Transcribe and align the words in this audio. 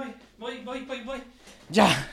voy, 0.00 0.14
voy, 0.38 0.64
voy, 0.64 0.84
voy, 0.86 1.02
voy. 1.02 1.22
Ya. 1.68 2.09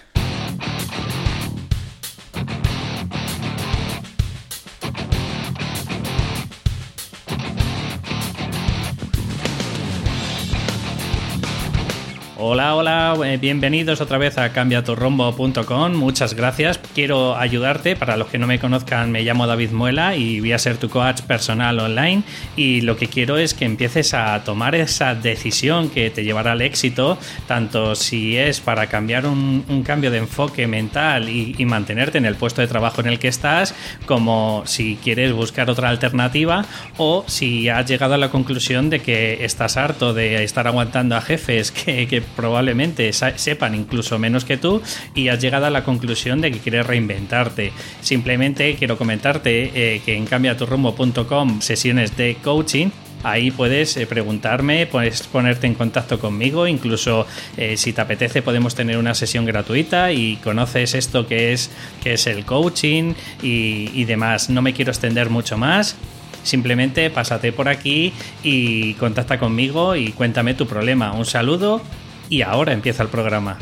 Hola, 12.50 12.76
hola, 12.76 13.14
eh, 13.26 13.36
bienvenidos 13.36 14.00
otra 14.00 14.18
vez 14.18 14.38
a 14.38 14.54
cambiaturrombo.com. 14.54 15.94
Muchas 15.94 16.34
gracias. 16.34 16.80
Quiero 16.96 17.36
ayudarte. 17.36 17.98
Para 17.98 18.16
los 18.16 18.30
que 18.30 18.38
no 18.38 18.48
me 18.48 18.58
conozcan, 18.58 19.12
me 19.12 19.24
llamo 19.24 19.48
David 19.48 19.72
Muela 19.72 20.16
y 20.16 20.40
voy 20.40 20.54
a 20.54 20.58
ser 20.58 20.78
tu 20.78 20.88
coach 20.88 21.24
personal 21.24 21.78
online. 21.78 22.24
Y 22.56 22.80
lo 22.82 22.96
que 22.96 23.08
quiero 23.08 23.38
es 23.38 23.54
que 23.54 23.66
empieces 23.66 24.14
a 24.14 24.46
tomar 24.46 24.76
esa 24.76 25.14
decisión 25.14 25.90
que 25.90 26.10
te 26.10 26.24
llevará 26.24 26.54
al 26.54 26.62
éxito, 26.62 27.18
tanto 27.48 27.96
si 27.96 28.38
es 28.38 28.62
para 28.62 28.88
cambiar 28.88 29.26
un, 29.26 29.84
cambio 29.86 30.10
de 30.10 30.20
enfoque 30.20 30.68
mental 30.68 31.28
y, 31.28 31.66
mantenerte 31.66 32.18
en 32.18 32.26
el 32.26 32.36
puesto 32.36 32.62
de 32.62 32.68
trabajo 32.68 33.02
en 33.02 33.08
el 33.08 33.20
que 33.20 33.28
estás, 33.28 33.76
como 34.06 34.64
si 34.66 34.98
quieres 35.04 35.34
buscar 35.34 35.70
otra 35.70 35.90
alternativa 35.90 36.64
o 36.96 37.26
si 37.28 37.68
has 37.68 37.86
llegado 37.88 38.14
a 38.14 38.18
la 38.18 38.30
conclusión 38.30 38.90
de 38.90 39.02
que 39.02 39.44
estás 39.44 39.76
harto 39.76 40.14
de 40.14 40.46
estar 40.46 40.66
aguantando 40.66 41.18
a 41.18 41.22
jefes 41.22 41.72
que 41.86 42.24
probablemente 42.38 43.12
sepan 43.12 43.76
incluso 43.76 44.18
menos 44.18 44.46
que 44.46 44.56
tú 44.56 44.82
y 45.14 45.28
has 45.28 45.42
llegado 45.42 45.66
a 45.66 45.70
la 45.70 45.84
conclusión 45.84 46.40
de 46.40 46.52
que 46.52 46.60
quieres 46.60 46.88
reinventarte. 46.88 47.74
Simplemente 48.00 48.76
quiero 48.76 48.98
comentarte 48.98 49.72
eh, 49.76 50.02
que 50.06 50.16
en 50.16 50.26
cambiaturrumbo.com 50.26 51.60
sesiones 51.60 52.16
de 52.16 52.38
coaching 52.42 52.90
Ahí 53.24 53.50
puedes 53.52 53.98
eh, 53.98 54.06
preguntarme, 54.06 54.86
puedes 54.86 55.24
ponerte 55.24 55.66
en 55.66 55.74
contacto 55.74 56.20
conmigo, 56.20 56.68
incluso 56.68 57.26
eh, 57.58 57.76
si 57.76 57.92
te 57.92 58.02
apetece 58.02 58.42
podemos 58.42 58.76
tener 58.76 58.98
una 58.98 59.16
sesión 59.16 59.46
gratuita 59.46 60.12
y 60.12 60.38
conoces 60.38 60.94
esto 60.94 61.28
que 61.28 61.52
es, 61.52 61.72
que 62.04 62.14
es 62.14 62.28
el 62.28 62.46
coaching 62.46 63.16
y, 63.42 63.90
y 63.94 64.06
demás. 64.06 64.50
No 64.50 64.62
me 64.62 64.74
quiero 64.74 64.92
extender 64.92 65.30
mucho 65.30 65.58
más. 65.58 65.96
Simplemente 66.44 67.10
pásate 67.10 67.52
por 67.52 67.68
aquí 67.68 68.14
y 68.44 68.94
contacta 68.94 69.40
conmigo 69.40 69.96
y 69.96 70.12
cuéntame 70.12 70.54
tu 70.54 70.68
problema. 70.68 71.12
Un 71.12 71.26
saludo 71.26 71.82
y 72.30 72.42
ahora 72.42 72.74
empieza 72.74 73.04
el 73.04 73.10
programa. 73.10 73.58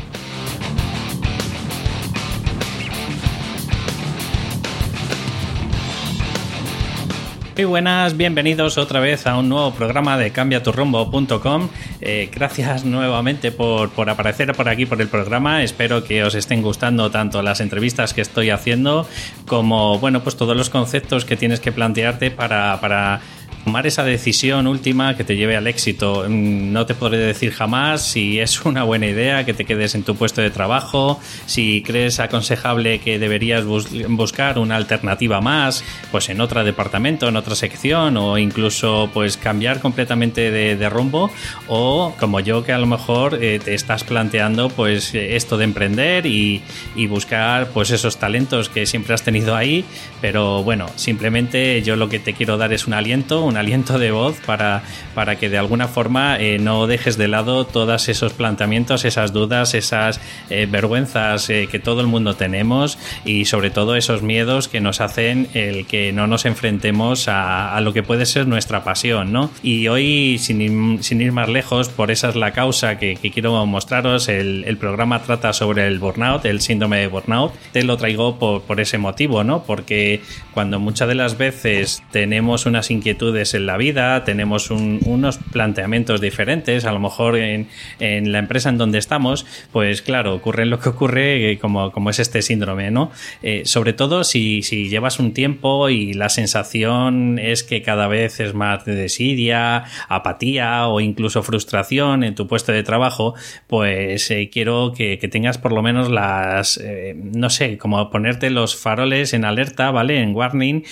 Muy 7.56 7.64
buenas, 7.64 8.18
bienvenidos 8.18 8.76
otra 8.76 9.00
vez 9.00 9.26
a 9.26 9.38
un 9.38 9.48
nuevo 9.48 9.70
programa 9.70 10.18
de 10.18 10.30
cambiaturrombo.com. 10.30 11.70
Eh, 12.02 12.30
gracias 12.30 12.84
nuevamente 12.84 13.50
por, 13.50 13.88
por, 13.88 14.10
aparecer 14.10 14.52
por 14.52 14.68
aquí 14.68 14.84
por 14.84 15.00
el 15.00 15.08
programa. 15.08 15.62
Espero 15.62 16.04
que 16.04 16.22
os 16.22 16.34
estén 16.34 16.60
gustando 16.60 17.10
tanto 17.10 17.40
las 17.40 17.62
entrevistas 17.62 18.12
que 18.12 18.20
estoy 18.20 18.50
haciendo 18.50 19.08
como 19.46 19.98
bueno, 19.98 20.22
pues 20.22 20.36
todos 20.36 20.54
los 20.54 20.68
conceptos 20.68 21.24
que 21.24 21.38
tienes 21.38 21.60
que 21.60 21.72
plantearte 21.72 22.30
para, 22.30 22.78
para 22.78 23.22
tomar 23.66 23.84
esa 23.84 24.04
decisión 24.04 24.68
última 24.68 25.16
que 25.16 25.24
te 25.24 25.34
lleve 25.34 25.56
al 25.56 25.66
éxito. 25.66 26.24
Mm, 26.28 26.72
no 26.72 26.86
te 26.86 26.94
podré 26.94 27.18
decir 27.18 27.50
jamás 27.50 28.00
si 28.00 28.38
es 28.38 28.64
una 28.64 28.84
buena 28.84 29.06
idea 29.06 29.44
que 29.44 29.54
te 29.54 29.64
quedes 29.64 29.96
en 29.96 30.04
tu 30.04 30.14
puesto 30.14 30.40
de 30.40 30.50
trabajo, 30.50 31.18
si 31.46 31.82
crees 31.82 32.20
aconsejable 32.20 33.00
que 33.00 33.18
deberías 33.18 33.64
buscar 33.64 34.60
una 34.60 34.76
alternativa 34.76 35.40
más, 35.40 35.82
pues 36.12 36.28
en 36.28 36.40
otro 36.40 36.62
departamento, 36.62 37.26
en 37.26 37.34
otra 37.34 37.56
sección 37.56 38.16
o 38.16 38.38
incluso 38.38 39.10
pues 39.12 39.36
cambiar 39.36 39.80
completamente 39.80 40.52
de, 40.52 40.86
rumbo 40.88 41.32
o 41.66 42.14
como 42.20 42.38
yo 42.38 42.62
que 42.62 42.72
a 42.72 42.78
lo 42.78 42.86
mejor 42.86 43.42
eh, 43.42 43.58
te 43.58 43.74
estás 43.74 44.04
planteando 44.04 44.68
pues 44.68 45.12
esto 45.12 45.56
de 45.56 45.64
emprender 45.64 46.26
y, 46.26 46.62
y 46.94 47.08
buscar 47.08 47.70
pues 47.70 47.90
esos 47.90 48.18
talentos 48.18 48.68
que 48.68 48.86
siempre 48.86 49.14
has 49.14 49.22
tenido 49.22 49.56
ahí, 49.56 49.84
pero 50.20 50.62
bueno, 50.62 50.86
simplemente 50.94 51.82
yo 51.82 51.96
lo 51.96 52.08
que 52.08 52.20
te 52.20 52.32
quiero 52.34 52.56
dar 52.56 52.72
es 52.72 52.86
un 52.86 52.94
aliento, 52.94 53.44
un 53.44 53.55
aliento 53.56 53.98
de 53.98 54.10
voz 54.10 54.36
para, 54.44 54.82
para 55.14 55.36
que 55.36 55.48
de 55.48 55.58
alguna 55.58 55.88
forma 55.88 56.36
eh, 56.38 56.58
no 56.58 56.86
dejes 56.86 57.16
de 57.16 57.28
lado 57.28 57.64
todos 57.64 58.08
esos 58.08 58.32
planteamientos, 58.32 59.04
esas 59.04 59.32
dudas, 59.32 59.74
esas 59.74 60.20
eh, 60.50 60.66
vergüenzas 60.70 61.48
eh, 61.50 61.68
que 61.70 61.78
todo 61.78 62.00
el 62.00 62.06
mundo 62.06 62.34
tenemos 62.34 62.98
y 63.24 63.46
sobre 63.46 63.70
todo 63.70 63.96
esos 63.96 64.22
miedos 64.22 64.68
que 64.68 64.80
nos 64.80 65.00
hacen 65.00 65.48
el 65.54 65.86
que 65.86 66.12
no 66.12 66.26
nos 66.26 66.44
enfrentemos 66.44 67.28
a, 67.28 67.80
lo 67.80 67.92
que 67.92 68.02
puede 68.02 68.26
ser 68.26 68.46
nuestra 68.46 68.84
pasión, 68.84 69.32
¿no? 69.32 69.50
Y 69.62 69.88
hoy, 69.88 70.38
sin, 70.38 70.60
ir 70.60 71.32
más 71.32 71.48
lejos, 71.48 71.88
por 71.88 72.10
esa 72.10 72.30
es 72.30 72.36
la 72.36 72.52
causa 72.52 72.98
que, 72.98 73.16
quiero 73.16 73.64
mostraros, 73.66 74.28
el, 74.28 74.64
el, 74.66 74.76
programa 74.76 75.22
trata 75.22 75.52
sobre 75.52 75.86
el 75.86 75.98
burnout, 75.98 76.44
el 76.46 76.60
síndrome 76.60 76.98
de 76.98 77.06
burnout, 77.06 77.52
te 77.72 77.82
lo 77.82 77.96
traigo 77.96 78.38
por, 78.38 78.62
por 78.62 78.80
ese 78.80 78.98
motivo, 78.98 79.44
¿no? 79.44 79.62
Porque 79.64 80.20
cuando 80.52 80.80
muchas 80.80 81.08
de 81.08 81.14
las 81.14 81.38
veces 81.38 82.02
tenemos 82.12 82.66
unas 82.66 82.90
inquietudes 82.90 83.45
en 83.54 83.66
la 83.66 83.76
vida, 83.76 84.24
tenemos 84.24 84.70
unos 84.70 85.38
planteamientos 85.52 86.20
diferentes, 86.20 86.84
a 86.84 86.92
lo 86.92 87.00
mejor 87.00 87.36
en, 87.36 87.68
la 87.98 88.38
empresa 88.38 88.68
en 88.68 88.78
donde 88.78 88.98
estamos, 88.98 89.46
pues 89.72 90.02
claro, 90.02 90.34
ocurre 90.34 90.66
lo 90.66 90.78
que 90.78 90.88
ocurre 90.88 91.52
eh, 91.52 91.58
como, 91.58 91.92
como 91.92 92.10
es 92.10 92.18
este 92.18 92.42
síndrome, 92.42 92.90
¿no? 92.90 93.10
Eh, 93.42 93.62
sobre 93.64 93.92
todo 93.92 94.24
si, 94.24 94.62
si, 94.62 94.88
llevas 94.88 95.18
un 95.18 95.32
tiempo 95.32 95.88
y 95.88 96.14
la 96.14 96.28
sensación 96.28 97.38
es 97.38 97.62
que 97.62 97.82
cada 97.82 98.08
vez 98.08 98.40
es 98.40 98.54
más 98.54 98.84
de 98.84 98.94
desidia, 98.94 99.84
apatía 100.08 100.86
o 100.88 101.00
incluso 101.00 101.42
frustración 101.42 102.24
en 102.24 102.34
tu 102.34 102.46
puesto 102.46 102.72
de 102.72 102.82
trabajo, 102.82 103.34
pues 103.66 104.30
eh, 104.30 104.50
quiero 104.52 104.92
que, 104.96 105.16
tengas 105.26 105.58
por 105.58 105.72
lo 105.72 105.82
menos 105.82 106.08
las, 106.08 106.80
no 107.16 107.50
sé, 107.50 107.78
como 107.78 108.10
ponerte 108.10 108.48
los 108.50 108.76
faroles 108.76 109.34
en 109.34 109.44
alerta, 109.44 109.90
¿vale? 109.90 110.20
En 110.20 110.36
warning, 110.36 110.84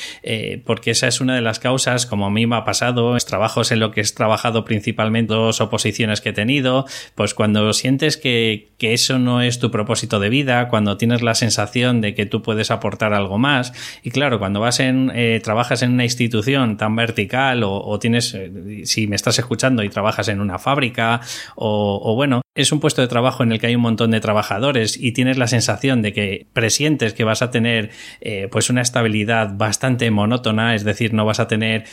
porque 0.64 0.90
esa 0.90 1.06
es 1.06 1.20
una 1.20 1.36
de 1.36 1.40
las 1.40 1.60
causas, 1.60 2.04
como 2.04 2.26
a 2.26 2.30
mí 2.30 2.43
ha 2.52 2.64
pasado, 2.64 3.16
es 3.16 3.26
trabajos 3.26 3.72
en 3.72 3.80
lo 3.80 3.90
que 3.90 4.00
he 4.00 4.04
trabajado 4.04 4.64
principalmente, 4.64 5.34
dos 5.34 5.60
oposiciones 5.60 6.20
que 6.20 6.30
he 6.30 6.32
tenido, 6.32 6.86
pues 7.14 7.34
cuando 7.34 7.72
sientes 7.72 8.16
que, 8.16 8.72
eso 8.84 9.18
no 9.18 9.40
es 9.40 9.60
tu 9.60 9.70
propósito 9.70 10.20
de 10.20 10.28
vida, 10.28 10.68
cuando 10.68 10.98
tienes 10.98 11.22
la 11.22 11.34
sensación 11.34 12.02
de 12.02 12.14
que 12.14 12.26
tú 12.26 12.42
puedes 12.42 12.70
aportar 12.70 13.14
algo 13.14 13.38
más, 13.38 13.72
y 14.02 14.10
claro, 14.10 14.38
cuando 14.38 14.60
vas 14.60 14.78
en, 14.78 15.10
eh, 15.14 15.40
trabajas 15.42 15.80
en 15.80 15.92
una 15.92 16.04
institución 16.04 16.76
tan 16.76 16.94
vertical 16.94 17.62
o, 17.64 17.98
tienes, 17.98 18.34
eh, 18.34 18.82
si 18.84 19.06
me 19.06 19.16
estás 19.16 19.38
escuchando 19.38 19.82
y 19.82 19.88
trabajas 19.88 20.28
en 20.28 20.38
una 20.40 20.58
fábrica 20.58 21.22
o, 21.56 22.14
bueno, 22.14 22.42
es 22.54 22.72
un 22.72 22.80
puesto 22.80 23.00
de 23.02 23.08
trabajo 23.08 23.42
en 23.42 23.52
el 23.52 23.58
que 23.58 23.68
hay 23.68 23.74
un 23.74 23.82
montón 23.82 24.10
de 24.10 24.20
trabajadores 24.20 24.96
y 25.00 25.12
tienes 25.12 25.38
la 25.38 25.46
sensación 25.46 26.02
de 26.02 26.12
que 26.12 26.46
presientes 26.52 27.14
que 27.14 27.24
vas 27.24 27.42
a 27.42 27.50
tener 27.50 27.90
eh, 28.20 28.48
pues 28.50 28.70
una 28.70 28.82
estabilidad 28.82 29.56
bastante 29.56 30.10
monótona, 30.10 30.74
es 30.74 30.84
decir, 30.84 31.14
no 31.14 31.24
vas 31.24 31.40
a 31.40 31.48
tener 31.48 31.84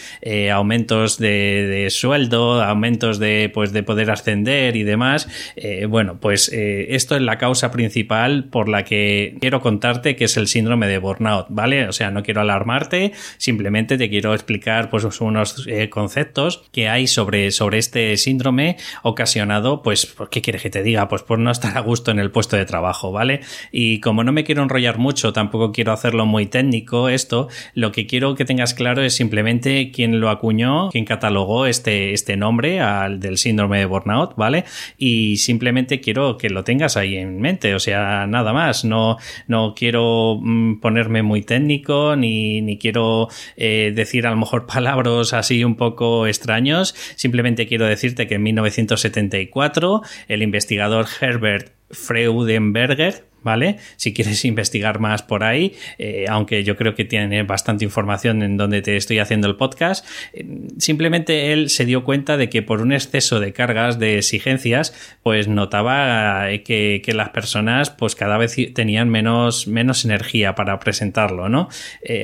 aumentos 0.52 1.18
de, 1.18 1.88
sueldo, 1.90 2.62
aumentos 2.62 3.19
de, 3.19 3.52
pues, 3.53 3.72
de 3.74 3.84
poder 3.84 4.12
ascender 4.12 4.75
y 4.75 4.84
demás. 4.84 5.28
Eh, 5.56 5.86
bueno, 5.86 6.19
pues 6.19 6.52
eh, 6.53 6.96
esto 6.96 7.16
es 7.16 7.22
la 7.22 7.38
causa 7.38 7.72
principal 7.72 8.46
por 8.46 8.69
la 8.69 8.84
que 8.84 9.36
quiero 9.40 9.62
contarte 9.62 10.16
que 10.16 10.25
es 10.25 10.38
el 10.38 10.47
síndrome 10.47 10.88
de 10.88 10.97
burnout, 10.97 11.47
¿vale? 11.50 11.88
O 11.88 11.92
sea, 11.92 12.12
no 12.12 12.24
quiero 12.24 12.42
alarmarte, 12.42 13.12
simplemente 13.38 13.97
te 13.97 14.09
quiero 14.09 14.34
explicar 14.34 14.90
pues 14.90 15.03
unos 15.19 15.68
conceptos 15.90 16.63
que 16.72 16.88
hay 16.88 17.08
sobre, 17.08 17.52
sobre 17.52 17.78
este 17.78 18.18
síndrome 18.18 18.78
ocasionado, 19.03 19.81
pues, 19.81 20.16
¿qué 20.30 20.42
quieres 20.42 20.62
que 20.62 20.69
te 20.69 20.84
diga? 20.84 21.08
Pues 21.08 21.24
por 21.24 21.40
no 21.40 21.52
estar 21.52 21.78
a 21.78 21.81
gusto 21.81 22.12
en 22.12 22.19
el 22.19 22.31
puesto 22.31 22.56
de 22.56 22.66
trabajo, 22.66 23.12
¿vale? 23.12 23.42
Y 23.72 24.00
como 24.00 24.24
no 24.24 24.31
me 24.31 24.44
quiero 24.44 24.63
enrollar 24.63 24.98
mucho, 24.98 25.34
tampoco 25.34 25.72
quiero 25.72 25.92
hacerlo 25.92 26.25
muy 26.25 26.46
técnico 26.46 27.09
esto, 27.09 27.50
lo 27.74 27.92
que 27.92 28.08
quiero 28.08 28.36
que 28.36 28.46
tengas 28.46 28.74
claro 28.74 29.02
es 29.02 29.13
simplemente 29.13 29.92
quién 29.92 30.19
lo 30.21 30.29
acuñó, 30.29 30.89
quien 30.89 31.03
catalogó 31.03 31.65
este, 31.65 32.13
este 32.13 32.37
nombre 32.37 32.79
al 32.79 33.19
del 33.19 33.37
síndrome 33.37 33.79
de 33.79 33.85
burnout, 33.85 34.35
¿vale? 34.37 34.63
Y 34.97 35.38
simplemente 35.38 36.00
quiero 36.00 36.38
que 36.38 36.50
lo 36.50 36.63
tengas 36.63 36.95
ahí 36.95 37.18
en 37.18 37.41
mente, 37.41 37.75
o 37.75 37.79
sea, 37.79 38.27
nada 38.27 38.53
más, 38.53 38.85
no, 38.85 39.18
no 39.47 39.73
quiero 39.75 40.39
mm, 40.41 40.79
ponerme 40.79 41.23
muy 41.23 41.41
técnico 41.41 42.15
ni, 42.15 42.62
ni 42.62 42.77
quiero 42.77 43.27
eh, 43.57 43.91
decir 43.94 44.25
a 44.25 44.31
lo 44.31 44.38
mejor 44.38 44.65
palabras 44.73 45.33
así 45.33 45.65
un 45.65 45.75
poco 45.75 46.27
extraños, 46.27 46.95
simplemente 47.15 47.67
quiero 47.67 47.85
decirte 47.85 48.27
que 48.27 48.35
en 48.35 48.44
1974 48.44 50.01
el 50.27 50.44
investigador 50.44 51.07
Herbert 51.19 51.74
Freudenberger 51.89 53.31
¿vale? 53.43 53.77
Si 53.97 54.13
quieres 54.13 54.45
investigar 54.45 54.99
más 54.99 55.23
por 55.23 55.43
ahí, 55.43 55.73
eh, 55.97 56.25
aunque 56.29 56.63
yo 56.63 56.75
creo 56.75 56.95
que 56.95 57.05
tiene 57.05 57.43
bastante 57.43 57.85
información 57.85 58.43
en 58.43 58.57
donde 58.57 58.81
te 58.81 58.97
estoy 58.97 59.19
haciendo 59.19 59.47
el 59.47 59.55
podcast, 59.55 60.05
eh, 60.33 60.45
simplemente 60.77 61.53
él 61.53 61.69
se 61.69 61.85
dio 61.85 62.03
cuenta 62.03 62.38
de 62.38 62.49
que 62.49 62.61
por 62.61 62.81
un 62.81 62.93
exceso 62.93 63.39
de 63.39 63.53
cargas, 63.53 63.99
de 63.99 64.17
exigencias, 64.17 64.93
pues 65.23 65.47
notaba 65.47 66.51
eh, 66.51 66.63
que, 66.63 67.01
las 67.11 67.29
personas 67.29 67.89
pues 67.89 68.15
cada 68.15 68.38
vez 68.38 68.55
tenían 68.73 69.09
menos, 69.09 69.67
menos 69.67 70.05
energía 70.05 70.55
para 70.55 70.79
presentarlo, 70.79 71.49
¿no? 71.49 71.67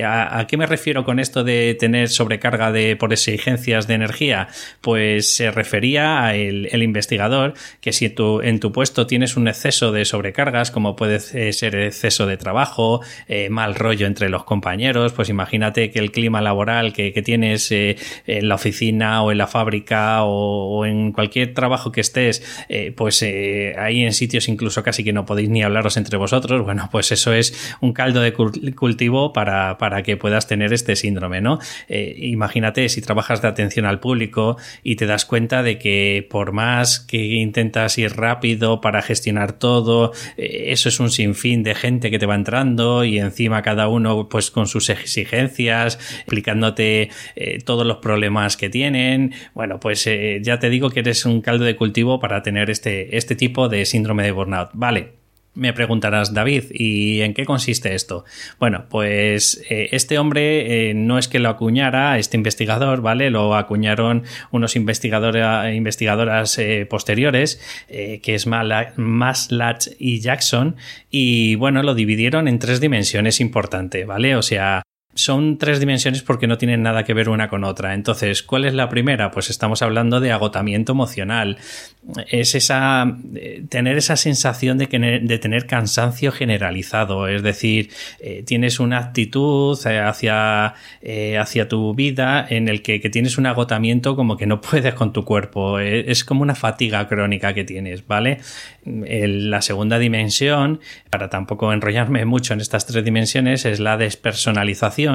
¿a, 0.02 0.46
qué 0.48 0.56
me 0.56 0.64
refiero 0.64 1.04
con 1.04 1.18
esto 1.18 1.44
de 1.44 1.76
tener 1.78 2.08
sobrecarga 2.08 2.72
de, 2.72 2.96
por 2.96 3.12
exigencias 3.12 3.86
de 3.86 3.94
energía? 3.94 4.48
Pues 4.80 5.36
se 5.36 5.50
refería 5.50 6.24
a 6.24 6.34
el, 6.34 6.82
investigador 6.82 7.52
que 7.82 7.92
si 7.92 8.08
tú, 8.08 8.40
en 8.40 8.60
tu 8.60 8.72
puesto 8.72 9.06
tienes 9.06 9.36
un 9.36 9.46
exceso 9.46 9.92
de 9.92 10.06
sobrecargas, 10.06 10.70
como 10.70 10.96
puede 10.96 11.07
puede 11.08 11.52
ser 11.54 11.74
exceso 11.74 12.26
de 12.26 12.36
trabajo, 12.36 13.00
eh, 13.28 13.48
mal 13.48 13.74
rollo 13.74 14.06
entre 14.06 14.28
los 14.28 14.44
compañeros, 14.44 15.12
pues 15.14 15.30
imagínate 15.30 15.90
que 15.90 15.98
el 15.98 16.12
clima 16.12 16.42
laboral 16.42 16.92
que, 16.92 17.18
tienes 17.24 17.72
eh, 17.72 17.96
en 18.26 18.48
la 18.48 18.56
oficina 18.56 19.22
o 19.22 19.32
en 19.32 19.38
la 19.38 19.46
fábrica 19.46 20.22
o, 20.24 20.84
en 20.84 21.12
cualquier 21.12 21.54
trabajo 21.54 21.90
que 21.92 22.02
estés, 22.02 22.42
eh, 22.68 22.92
pues 22.94 23.22
ahí 23.22 24.02
en 24.02 24.12
sitios 24.12 24.48
incluso 24.48 24.82
casi 24.82 25.02
que 25.02 25.12
no 25.12 25.24
podéis 25.24 25.48
ni 25.48 25.62
hablaros 25.62 25.96
entre 25.96 26.18
vosotros, 26.18 26.62
bueno, 26.62 26.88
pues 26.92 27.10
eso 27.10 27.32
es 27.32 27.76
un 27.80 27.92
caldo 27.92 28.20
de 28.20 28.32
cultivo 28.32 29.32
para, 29.32 29.78
para 29.78 30.02
que 30.02 30.16
puedas 30.16 30.46
tener 30.46 30.72
este 30.72 30.94
síndrome, 30.94 31.40
¿no? 31.40 31.58
imagínate 31.88 32.88
si 32.88 33.00
trabajas 33.00 33.40
de 33.40 33.48
atención 33.48 33.86
al 33.86 33.98
público 33.98 34.58
y 34.82 34.96
te 34.96 35.06
das 35.06 35.24
cuenta 35.24 35.62
de 35.62 35.78
que 35.78 36.26
por 36.30 36.52
más 36.52 37.00
que 37.00 37.18
intentas 37.18 37.96
ir 37.98 38.14
rápido 38.14 38.80
para 38.80 39.02
gestionar 39.02 39.52
todo, 39.52 40.12
eso 40.36 40.88
es 40.88 40.97
un 41.00 41.10
sinfín 41.10 41.62
de 41.62 41.74
gente 41.74 42.10
que 42.10 42.18
te 42.18 42.26
va 42.26 42.34
entrando 42.34 43.04
y 43.04 43.18
encima 43.18 43.62
cada 43.62 43.88
uno 43.88 44.28
pues 44.28 44.50
con 44.50 44.66
sus 44.66 44.90
exigencias, 44.90 45.98
explicándote 46.18 47.10
eh, 47.36 47.58
todos 47.64 47.86
los 47.86 47.98
problemas 47.98 48.56
que 48.56 48.70
tienen. 48.70 49.32
Bueno, 49.54 49.80
pues 49.80 50.06
eh, 50.06 50.40
ya 50.42 50.58
te 50.58 50.70
digo 50.70 50.90
que 50.90 51.00
eres 51.00 51.24
un 51.24 51.40
caldo 51.40 51.64
de 51.64 51.76
cultivo 51.76 52.20
para 52.20 52.42
tener 52.42 52.70
este, 52.70 53.16
este 53.16 53.36
tipo 53.36 53.68
de 53.68 53.84
síndrome 53.84 54.22
de 54.22 54.32
burnout. 54.32 54.70
Vale, 54.72 55.17
me 55.54 55.72
preguntarás, 55.72 56.32
David, 56.34 56.64
¿y 56.70 57.20
en 57.22 57.34
qué 57.34 57.44
consiste 57.44 57.94
esto? 57.94 58.24
Bueno, 58.58 58.86
pues 58.88 59.64
eh, 59.68 59.88
este 59.92 60.18
hombre 60.18 60.90
eh, 60.90 60.94
no 60.94 61.18
es 61.18 61.28
que 61.28 61.40
lo 61.40 61.48
acuñara, 61.48 62.18
este 62.18 62.36
investigador, 62.36 63.02
¿vale? 63.02 63.30
Lo 63.30 63.56
acuñaron 63.56 64.22
unos 64.52 64.76
investigadores, 64.76 65.74
investigadoras 65.74 66.58
eh, 66.58 66.86
posteriores, 66.88 67.60
que 67.88 68.34
es 68.34 68.46
Maslatch 68.46 69.88
y 69.98 70.20
Jackson, 70.20 70.76
y 71.10 71.56
bueno, 71.56 71.82
lo 71.82 71.94
dividieron 71.94 72.48
en 72.48 72.58
tres 72.58 72.80
dimensiones 72.80 73.40
importantes, 73.40 74.06
¿vale? 74.06 74.36
O 74.36 74.42
sea, 74.42 74.82
son 75.18 75.58
tres 75.58 75.80
dimensiones 75.80 76.22
porque 76.22 76.46
no 76.46 76.58
tienen 76.58 76.82
nada 76.82 77.02
que 77.02 77.12
ver 77.12 77.28
una 77.28 77.48
con 77.48 77.64
otra. 77.64 77.94
Entonces, 77.94 78.44
¿cuál 78.44 78.64
es 78.64 78.72
la 78.72 78.88
primera? 78.88 79.32
Pues 79.32 79.50
estamos 79.50 79.82
hablando 79.82 80.20
de 80.20 80.30
agotamiento 80.30 80.92
emocional. 80.92 81.58
Es 82.30 82.54
esa 82.54 83.16
eh, 83.34 83.64
tener 83.68 83.98
esa 83.98 84.16
sensación 84.16 84.78
de, 84.78 84.86
de 84.86 85.38
tener 85.38 85.66
cansancio 85.66 86.30
generalizado. 86.30 87.26
Es 87.26 87.42
decir, 87.42 87.90
eh, 88.20 88.44
tienes 88.46 88.78
una 88.78 88.98
actitud 88.98 89.76
eh, 89.86 89.98
hacia, 89.98 90.74
hacia 91.40 91.68
tu 91.68 91.94
vida 91.94 92.46
en 92.48 92.68
el 92.68 92.82
que, 92.82 93.00
que, 93.00 93.10
tienes 93.10 93.38
un 93.38 93.46
agotamiento 93.46 94.14
como 94.14 94.36
que 94.36 94.46
no 94.46 94.60
puedes 94.60 94.94
con 94.94 95.12
tu 95.12 95.24
cuerpo. 95.24 95.80
Es 95.80 96.22
como 96.22 96.42
una 96.42 96.54
fatiga 96.54 97.08
crónica 97.08 97.54
que 97.54 97.64
tienes, 97.64 98.06
¿vale? 98.06 98.38
la 98.84 99.60
segunda 99.60 99.98
dimensión, 99.98 100.80
para 101.10 101.28
tampoco 101.28 101.74
enrollarme 101.74 102.24
mucho 102.24 102.54
en 102.54 102.60
estas 102.60 102.86
tres 102.86 103.04
dimensiones, 103.04 103.66
es 103.66 103.80
la 103.80 103.98
despersonalización 103.98 105.07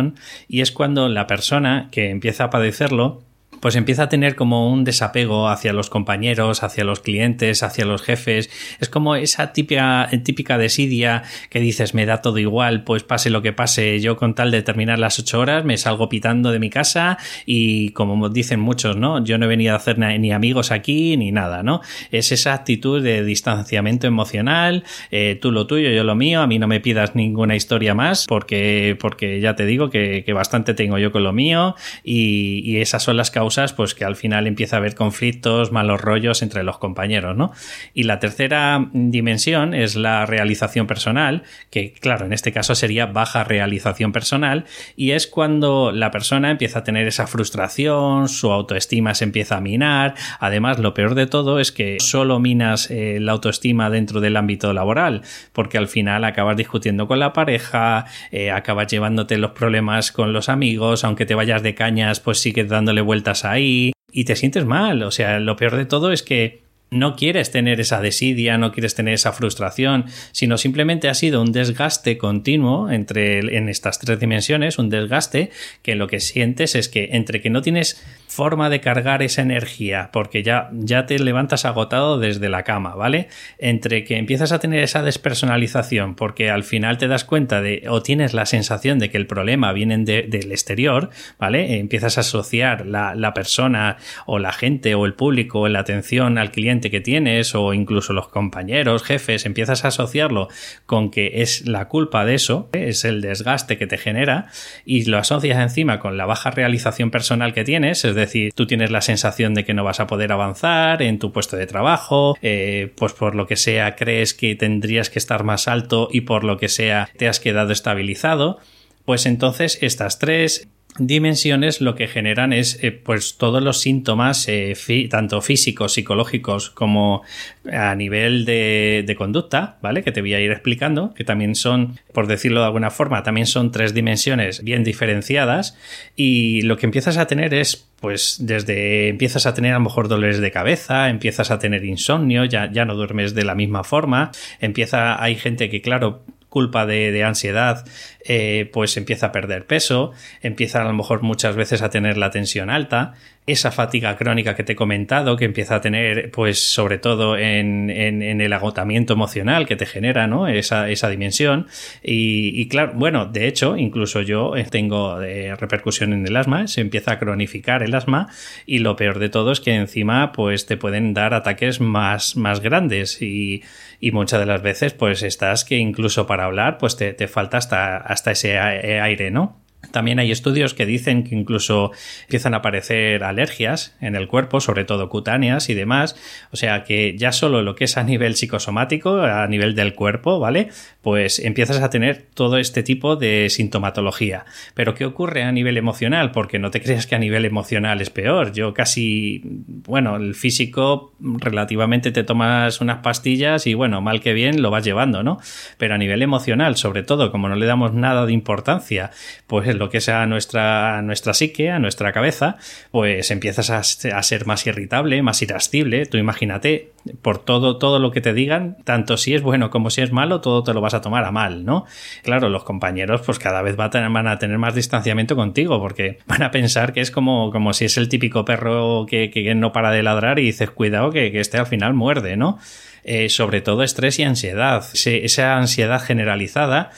y 0.47 0.61
es 0.61 0.71
cuando 0.71 1.09
la 1.09 1.27
persona 1.27 1.89
que 1.91 2.09
empieza 2.09 2.45
a 2.45 2.49
padecerlo 2.49 3.21
pues 3.63 3.77
empieza 3.77 4.03
a 4.03 4.09
tener 4.09 4.35
como 4.35 4.69
un 4.69 4.83
desapego 4.83 5.47
hacia 5.47 5.71
los 5.71 5.89
compañeros, 5.89 6.63
hacia 6.63 6.83
los 6.83 6.99
clientes, 6.99 7.63
hacia 7.63 7.85
los 7.85 8.01
jefes. 8.01 8.49
Es 8.81 8.89
como 8.89 9.15
esa 9.15 9.53
típica, 9.53 10.09
típica 10.25 10.57
desidia 10.57 11.23
que 11.49 11.61
dices, 11.61 11.93
me 11.93 12.05
da 12.05 12.21
todo 12.21 12.39
igual, 12.39 12.83
pues 12.83 13.03
pase 13.03 13.29
lo 13.29 13.41
que 13.41 13.53
pase, 13.53 14.01
yo 14.01 14.17
con 14.17 14.35
tal 14.35 14.51
de 14.51 14.63
terminar 14.63 14.99
las 14.99 15.17
ocho 15.17 15.39
horas 15.39 15.63
me 15.63 15.77
salgo 15.77 16.09
pitando 16.09 16.51
de 16.51 16.59
mi 16.59 16.69
casa 16.69 17.17
y 17.45 17.91
como 17.91 18.27
dicen 18.27 18.59
muchos, 18.59 18.97
¿no? 18.97 19.23
Yo 19.23 19.37
no 19.37 19.45
he 19.45 19.47
venido 19.47 19.71
a 19.71 19.77
hacer 19.77 19.97
ni 19.97 20.33
amigos 20.33 20.71
aquí 20.71 21.15
ni 21.15 21.31
nada, 21.31 21.63
¿no? 21.63 21.79
Es 22.11 22.33
esa 22.33 22.53
actitud 22.53 23.01
de 23.01 23.23
distanciamiento 23.23 24.07
emocional, 24.07 24.83
eh, 25.09 25.39
tú 25.41 25.53
lo 25.53 25.67
tuyo, 25.67 25.89
yo 25.89 26.03
lo 26.03 26.15
mío, 26.15 26.41
a 26.41 26.47
mí 26.47 26.59
no 26.59 26.67
me 26.67 26.81
pidas 26.81 27.15
ninguna 27.15 27.55
historia 27.55 27.93
más 27.93 28.25
porque, 28.27 28.97
porque 28.99 29.39
ya 29.39 29.55
te 29.55 29.65
digo 29.65 29.89
que, 29.89 30.25
bastante 30.33 30.73
tengo 30.73 30.97
yo 30.97 31.13
con 31.13 31.23
lo 31.23 31.31
mío 31.31 31.75
y, 32.03 32.61
y 32.65 32.81
esas 32.81 33.03
son 33.03 33.15
las 33.15 33.31
causas 33.31 33.52
pues 33.73 33.93
que 33.93 34.05
al 34.05 34.15
final 34.15 34.47
empieza 34.47 34.75
a 34.75 34.79
haber 34.79 34.95
conflictos, 34.95 35.71
malos 35.71 36.01
rollos 36.01 36.41
entre 36.41 36.63
los 36.63 36.77
compañeros, 36.77 37.37
¿no? 37.37 37.51
Y 37.93 38.03
la 38.03 38.19
tercera 38.19 38.89
dimensión 38.93 39.73
es 39.73 39.95
la 39.95 40.25
realización 40.25 40.87
personal, 40.87 41.43
que 41.69 41.93
claro, 41.93 42.25
en 42.25 42.33
este 42.33 42.51
caso 42.51 42.75
sería 42.75 43.05
baja 43.05 43.43
realización 43.43 44.11
personal, 44.11 44.65
y 44.95 45.11
es 45.11 45.27
cuando 45.27 45.91
la 45.91 46.11
persona 46.11 46.51
empieza 46.51 46.79
a 46.79 46.83
tener 46.83 47.07
esa 47.07 47.27
frustración, 47.27 48.29
su 48.29 48.51
autoestima 48.51 49.13
se 49.13 49.25
empieza 49.25 49.57
a 49.57 49.61
minar, 49.61 50.15
además 50.39 50.79
lo 50.79 50.93
peor 50.93 51.15
de 51.15 51.27
todo 51.27 51.59
es 51.59 51.71
que 51.71 51.97
solo 51.99 52.39
minas 52.39 52.89
eh, 52.89 53.19
la 53.19 53.33
autoestima 53.33 53.89
dentro 53.89 54.21
del 54.21 54.37
ámbito 54.37 54.73
laboral, 54.73 55.21
porque 55.51 55.77
al 55.77 55.87
final 55.87 56.23
acabas 56.23 56.57
discutiendo 56.57 57.07
con 57.07 57.19
la 57.19 57.33
pareja, 57.33 58.05
eh, 58.31 58.51
acabas 58.51 58.87
llevándote 58.87 59.37
los 59.37 59.51
problemas 59.51 60.11
con 60.11 60.33
los 60.33 60.49
amigos, 60.49 61.03
aunque 61.03 61.25
te 61.25 61.35
vayas 61.35 61.63
de 61.63 61.75
cañas, 61.75 62.19
pues 62.19 62.39
sigues 62.39 62.69
dándole 62.69 63.01
vueltas 63.01 63.42
ahí 63.45 63.93
y 64.11 64.25
te 64.25 64.35
sientes 64.35 64.65
mal. 64.65 65.03
O 65.03 65.11
sea, 65.11 65.39
lo 65.39 65.55
peor 65.55 65.75
de 65.75 65.85
todo 65.85 66.11
es 66.11 66.23
que 66.23 66.63
no 66.93 67.15
quieres 67.15 67.51
tener 67.51 67.79
esa 67.79 68.01
desidia, 68.01 68.57
no 68.57 68.71
quieres 68.71 68.95
tener 68.95 69.15
esa 69.15 69.33
frustración, 69.33 70.05
sino 70.31 70.57
simplemente 70.57 71.09
ha 71.09 71.13
sido 71.13 71.41
un 71.41 71.51
desgaste 71.51 72.17
continuo 72.17 72.91
entre 72.91 73.39
en 73.57 73.67
estas 73.67 73.99
tres 73.99 74.19
dimensiones, 74.19 74.77
un 74.77 74.89
desgaste 74.89 75.49
que 75.81 75.95
lo 75.95 76.07
que 76.07 76.19
sientes 76.19 76.75
es 76.75 76.89
que 76.89 77.09
entre 77.13 77.41
que 77.41 77.49
no 77.49 77.61
tienes 77.61 78.01
forma 78.33 78.69
de 78.69 78.81
cargar 78.81 79.21
esa 79.21 79.41
energía 79.41 80.09
porque 80.11 80.43
ya, 80.43 80.69
ya 80.73 81.05
te 81.05 81.19
levantas 81.19 81.65
agotado 81.65 82.17
desde 82.17 82.49
la 82.49 82.63
cama, 82.63 82.95
¿vale? 82.95 83.27
Entre 83.59 84.03
que 84.03 84.17
empiezas 84.17 84.51
a 84.51 84.59
tener 84.59 84.83
esa 84.83 85.03
despersonalización 85.03 86.15
porque 86.15 86.49
al 86.49 86.63
final 86.63 86.97
te 86.97 87.07
das 87.07 87.25
cuenta 87.25 87.61
de 87.61 87.83
o 87.87 88.01
tienes 88.01 88.33
la 88.33 88.45
sensación 88.45 88.99
de 88.99 89.09
que 89.09 89.17
el 89.17 89.27
problema 89.27 89.71
viene 89.73 89.97
del 89.99 90.51
exterior, 90.51 91.09
¿vale? 91.37 91.77
Empiezas 91.79 92.17
a 92.17 92.21
asociar 92.21 92.85
la, 92.85 93.13
la 93.15 93.33
persona 93.33 93.97
o 94.25 94.39
la 94.39 94.51
gente 94.51 94.95
o 94.95 95.05
el 95.05 95.13
público 95.13 95.67
la 95.67 95.79
atención 95.79 96.37
al 96.37 96.51
cliente 96.51 96.89
que 96.89 97.01
tienes 97.01 97.53
o 97.55 97.73
incluso 97.73 98.13
los 98.13 98.29
compañeros, 98.29 99.03
jefes, 99.03 99.45
empiezas 99.45 99.85
a 99.85 99.89
asociarlo 99.89 100.47
con 100.85 101.11
que 101.11 101.41
es 101.41 101.67
la 101.67 101.87
culpa 101.87 102.25
de 102.25 102.35
eso, 102.35 102.69
es 102.73 103.05
el 103.05 103.21
desgaste 103.21 103.77
que 103.77 103.87
te 103.87 103.97
genera 103.97 104.47
y 104.85 105.05
lo 105.05 105.17
asocias 105.17 105.59
encima 105.59 105.99
con 105.99 106.17
la 106.17 106.25
baja 106.25 106.51
realización 106.51 107.11
personal 107.11 107.53
que 107.53 107.63
tienes, 107.63 108.05
es 108.05 108.15
decir, 108.15 108.22
tú 108.55 108.67
tienes 108.67 108.91
la 108.91 109.01
sensación 109.01 109.53
de 109.53 109.65
que 109.65 109.73
no 109.73 109.83
vas 109.83 109.99
a 109.99 110.07
poder 110.07 110.31
avanzar 110.31 111.01
en 111.01 111.19
tu 111.19 111.31
puesto 111.31 111.57
de 111.57 111.67
trabajo, 111.67 112.37
eh, 112.41 112.91
pues 112.95 113.13
por 113.13 113.35
lo 113.35 113.47
que 113.47 113.55
sea 113.55 113.95
crees 113.95 114.33
que 114.33 114.55
tendrías 114.55 115.09
que 115.09 115.19
estar 115.19 115.43
más 115.43 115.67
alto 115.67 116.09
y 116.11 116.21
por 116.21 116.43
lo 116.43 116.57
que 116.57 116.69
sea 116.69 117.09
te 117.17 117.27
has 117.27 117.39
quedado 117.39 117.71
estabilizado, 117.71 118.59
pues 119.05 119.25
entonces 119.25 119.77
estas 119.81 120.19
tres 120.19 120.67
dimensiones 120.97 121.81
lo 121.81 121.95
que 121.95 122.07
generan 122.07 122.53
es 122.53 122.83
eh, 122.83 122.91
pues 122.91 123.37
todos 123.37 123.63
los 123.63 123.79
síntomas 123.79 124.47
eh, 124.47 124.75
tanto 125.09 125.41
físicos 125.41 125.93
psicológicos 125.93 126.69
como 126.69 127.23
a 127.71 127.95
nivel 127.95 128.45
de, 128.45 129.03
de, 129.05 129.15
conducta 129.15 129.77
vale 129.81 130.03
que 130.03 130.11
te 130.11 130.21
voy 130.21 130.33
a 130.33 130.39
ir 130.39 130.51
explicando 130.51 131.13
que 131.13 131.23
también 131.23 131.55
son 131.55 131.99
por 132.11 132.27
decirlo 132.27 132.59
de 132.59 132.67
alguna 132.67 132.91
forma 132.91 133.23
también 133.23 133.47
son 133.47 133.71
tres 133.71 133.93
dimensiones 133.93 134.63
bien 134.63 134.83
diferenciadas 134.83 135.77
y 136.15 136.61
lo 136.61 136.77
que 136.77 136.85
empiezas 136.85 137.17
a 137.17 137.25
tener 137.25 137.53
es 137.53 137.87
pues 138.03 138.35
desde 138.41 139.07
empiezas 139.07 139.45
a 139.45 139.53
tener 139.53 139.71
a 139.71 139.75
lo 139.75 139.85
mejor 139.85 140.09
dolores 140.09 140.39
de 140.39 140.51
cabeza, 140.51 141.09
empiezas 141.09 141.51
a 141.51 141.59
tener 141.59 141.85
insomnio, 141.85 142.43
ya, 142.43 142.69
ya 142.69 142.83
no 142.83 142.95
duermes 142.95 143.33
de 143.33 143.45
la 143.45 143.55
misma 143.55 143.85
forma, 143.85 144.31
empieza, 144.59 145.23
hay 145.23 145.37
gente 145.37 145.69
que 145.69 145.81
claro, 145.81 146.25
culpa 146.53 146.85
de, 146.85 147.23
ansiedad, 147.23 147.83
eh, 148.25 148.69
pues 148.71 148.95
empieza 148.95 149.27
a 149.27 149.31
perder 149.31 149.65
peso, 149.65 150.11
empieza 150.43 150.81
a 150.81 150.83
lo 150.83 150.93
mejor 150.93 151.23
muchas 151.23 151.55
veces 151.55 151.81
a 151.81 151.89
tener 151.89 152.15
la 152.15 152.29
tensión 152.29 152.69
alta, 152.69 153.15
esa 153.45 153.71
fatiga 153.71 154.15
crónica 154.15 154.55
que 154.55 154.63
te 154.63 154.73
he 154.73 154.75
comentado, 154.75 155.35
que 155.35 155.45
empieza 155.45 155.75
a 155.75 155.81
tener, 155.81 156.31
pues, 156.31 156.59
sobre 156.59 156.97
todo 156.97 157.37
en, 157.37 157.89
el 157.89 158.53
agotamiento 158.53 159.13
emocional 159.13 159.67
que 159.67 159.75
te 159.75 159.85
genera, 159.85 160.27
¿no? 160.27 160.47
Esa, 160.47 160.89
esa 160.89 161.09
dimensión. 161.09 161.67
Y, 162.03 162.67
claro, 162.69 162.93
bueno, 162.95 163.25
de 163.25 163.47
hecho, 163.47 163.75
incluso 163.75 164.21
yo 164.21 164.53
tengo 164.69 165.21
eh, 165.21 165.55
repercusión 165.55 166.13
en 166.13 166.25
el 166.25 166.37
asma, 166.37 166.67
se 166.67 166.81
empieza 166.81 167.13
a 167.13 167.19
cronificar 167.19 167.83
el 167.83 167.95
asma 167.95 168.27
y 168.65 168.79
lo 168.79 168.95
peor 168.95 169.19
de 169.19 169.29
todo 169.29 169.51
es 169.51 169.59
que 169.59 169.73
encima, 169.73 170.31
pues, 170.31 170.65
te 170.65 170.77
pueden 170.77 171.13
dar 171.13 171.33
ataques 171.33 171.81
más, 171.81 172.37
más 172.37 172.61
grandes 172.61 173.21
y, 173.21 173.63
muchas 174.11 174.39
de 174.39 174.45
las 174.45 174.61
veces, 174.61 174.93
pues, 174.93 175.23
estás 175.23 175.65
que 175.65 175.77
incluso 175.77 176.27
para 176.27 176.45
hablar, 176.45 176.77
pues, 176.77 176.97
te, 176.97 177.13
te 177.13 177.27
falta 177.27 177.57
hasta, 177.57 177.97
hasta 177.97 178.31
ese 178.31 178.59
aire, 178.59 179.31
¿no? 179.31 179.62
También 179.91 180.19
hay 180.19 180.31
estudios 180.31 180.73
que 180.73 180.85
dicen 180.85 181.23
que 181.23 181.35
incluso 181.35 181.91
empiezan 182.23 182.53
a 182.53 182.57
aparecer 182.57 183.23
alergias 183.23 183.95
en 184.01 184.15
el 184.15 184.27
cuerpo, 184.27 184.59
sobre 184.59 184.85
todo 184.85 185.09
cutáneas 185.09 185.69
y 185.69 185.73
demás. 185.73 186.15
O 186.51 186.57
sea 186.57 186.83
que 186.83 187.15
ya 187.17 187.31
solo 187.31 187.61
lo 187.61 187.75
que 187.75 187.83
es 187.83 187.97
a 187.97 188.03
nivel 188.03 188.35
psicosomático, 188.35 189.21
a 189.21 189.45
nivel 189.47 189.75
del 189.75 189.93
cuerpo, 189.93 190.39
¿vale? 190.39 190.69
Pues 191.01 191.39
empiezas 191.39 191.81
a 191.81 191.89
tener 191.89 192.25
todo 192.33 192.57
este 192.57 192.81
tipo 192.81 193.15
de 193.15 193.49
sintomatología. 193.49 194.45
Pero 194.73 194.95
¿qué 194.95 195.05
ocurre 195.05 195.43
a 195.43 195.51
nivel 195.51 195.77
emocional? 195.77 196.31
Porque 196.31 196.59
no 196.59 196.71
te 196.71 196.81
creas 196.81 197.05
que 197.05 197.15
a 197.15 197.19
nivel 197.19 197.45
emocional 197.45 198.01
es 198.01 198.09
peor. 198.09 198.53
Yo 198.53 198.73
casi, 198.73 199.41
bueno, 199.43 200.15
el 200.15 200.33
físico 200.33 201.13
relativamente 201.19 202.11
te 202.11 202.23
tomas 202.23 202.81
unas 202.81 202.99
pastillas 202.99 203.67
y 203.67 203.73
bueno, 203.73 204.01
mal 204.01 204.21
que 204.21 204.33
bien 204.33 204.61
lo 204.61 204.71
vas 204.71 204.83
llevando, 204.83 205.23
¿no? 205.23 205.39
Pero 205.77 205.95
a 205.95 205.97
nivel 205.97 206.21
emocional, 206.21 206.77
sobre 206.77 207.03
todo, 207.03 207.31
como 207.31 207.49
no 207.49 207.55
le 207.55 207.65
damos 207.65 207.93
nada 207.93 208.25
de 208.25 208.33
importancia, 208.33 209.11
pues 209.47 209.72
lo 209.73 209.89
que 209.89 210.01
sea 210.01 210.25
nuestra, 210.25 211.01
nuestra 211.01 211.33
psique, 211.33 211.71
a 211.71 211.79
nuestra 211.79 212.11
cabeza, 212.11 212.57
pues 212.91 213.31
empiezas 213.31 213.69
a, 213.69 213.83
ser 213.83 214.45
más 214.45 214.65
irritable, 214.67 215.21
más 215.21 215.41
irascible. 215.41 216.05
Tú 216.05 216.17
imagínate, 216.17 216.91
por 217.21 217.39
todo, 217.39 217.77
todo 217.77 217.99
lo 217.99 218.11
que 218.11 218.21
te 218.21 218.33
digan, 218.33 218.77
tanto 218.83 219.17
si 219.17 219.33
es 219.33 219.41
bueno 219.41 219.69
como 219.69 219.89
si 219.89 220.01
es 220.01 220.11
malo, 220.11 220.41
todo 220.41 220.63
te 220.63 220.73
lo 220.73 220.81
vas 220.81 220.93
a 220.93 221.01
tomar 221.01 221.23
a 221.25 221.31
mal, 221.31 221.65
¿no? 221.65 221.85
Claro, 222.23 222.49
los 222.49 222.63
compañeros, 222.63 223.21
pues 223.25 223.39
cada 223.39 223.61
vez 223.61 223.75
van 223.75 224.27
a 224.27 224.39
tener 224.39 224.57
más 224.57 224.75
distanciamiento 224.75 225.35
contigo, 225.35 225.79
porque 225.79 226.19
van 226.27 226.43
a 226.43 226.51
pensar 226.51 226.93
que 226.93 227.01
es 227.01 227.11
como, 227.11 227.51
como 227.51 227.73
si 227.73 227.85
es 227.85 227.97
el 227.97 228.09
típico 228.09 228.45
perro 228.45 229.05
que, 229.07 229.53
no 229.55 229.71
para 229.71 229.91
de 229.91 230.03
ladrar 230.03 230.39
y 230.39 230.43
dices, 230.43 230.71
cuidado 230.71 231.11
que, 231.11 231.31
que 231.31 231.39
este 231.39 231.57
al 231.57 231.67
final 231.67 231.93
muerde, 231.93 232.37
¿no? 232.37 232.57
Eh, 233.03 233.27
sobre 233.27 233.59
todo 233.59 233.83
estrés 233.83 234.17
y 234.19 234.23
ansiedad. 234.23 234.85
esa 234.93 235.57
ansiedad 235.57 236.01
generalizada 236.01 236.91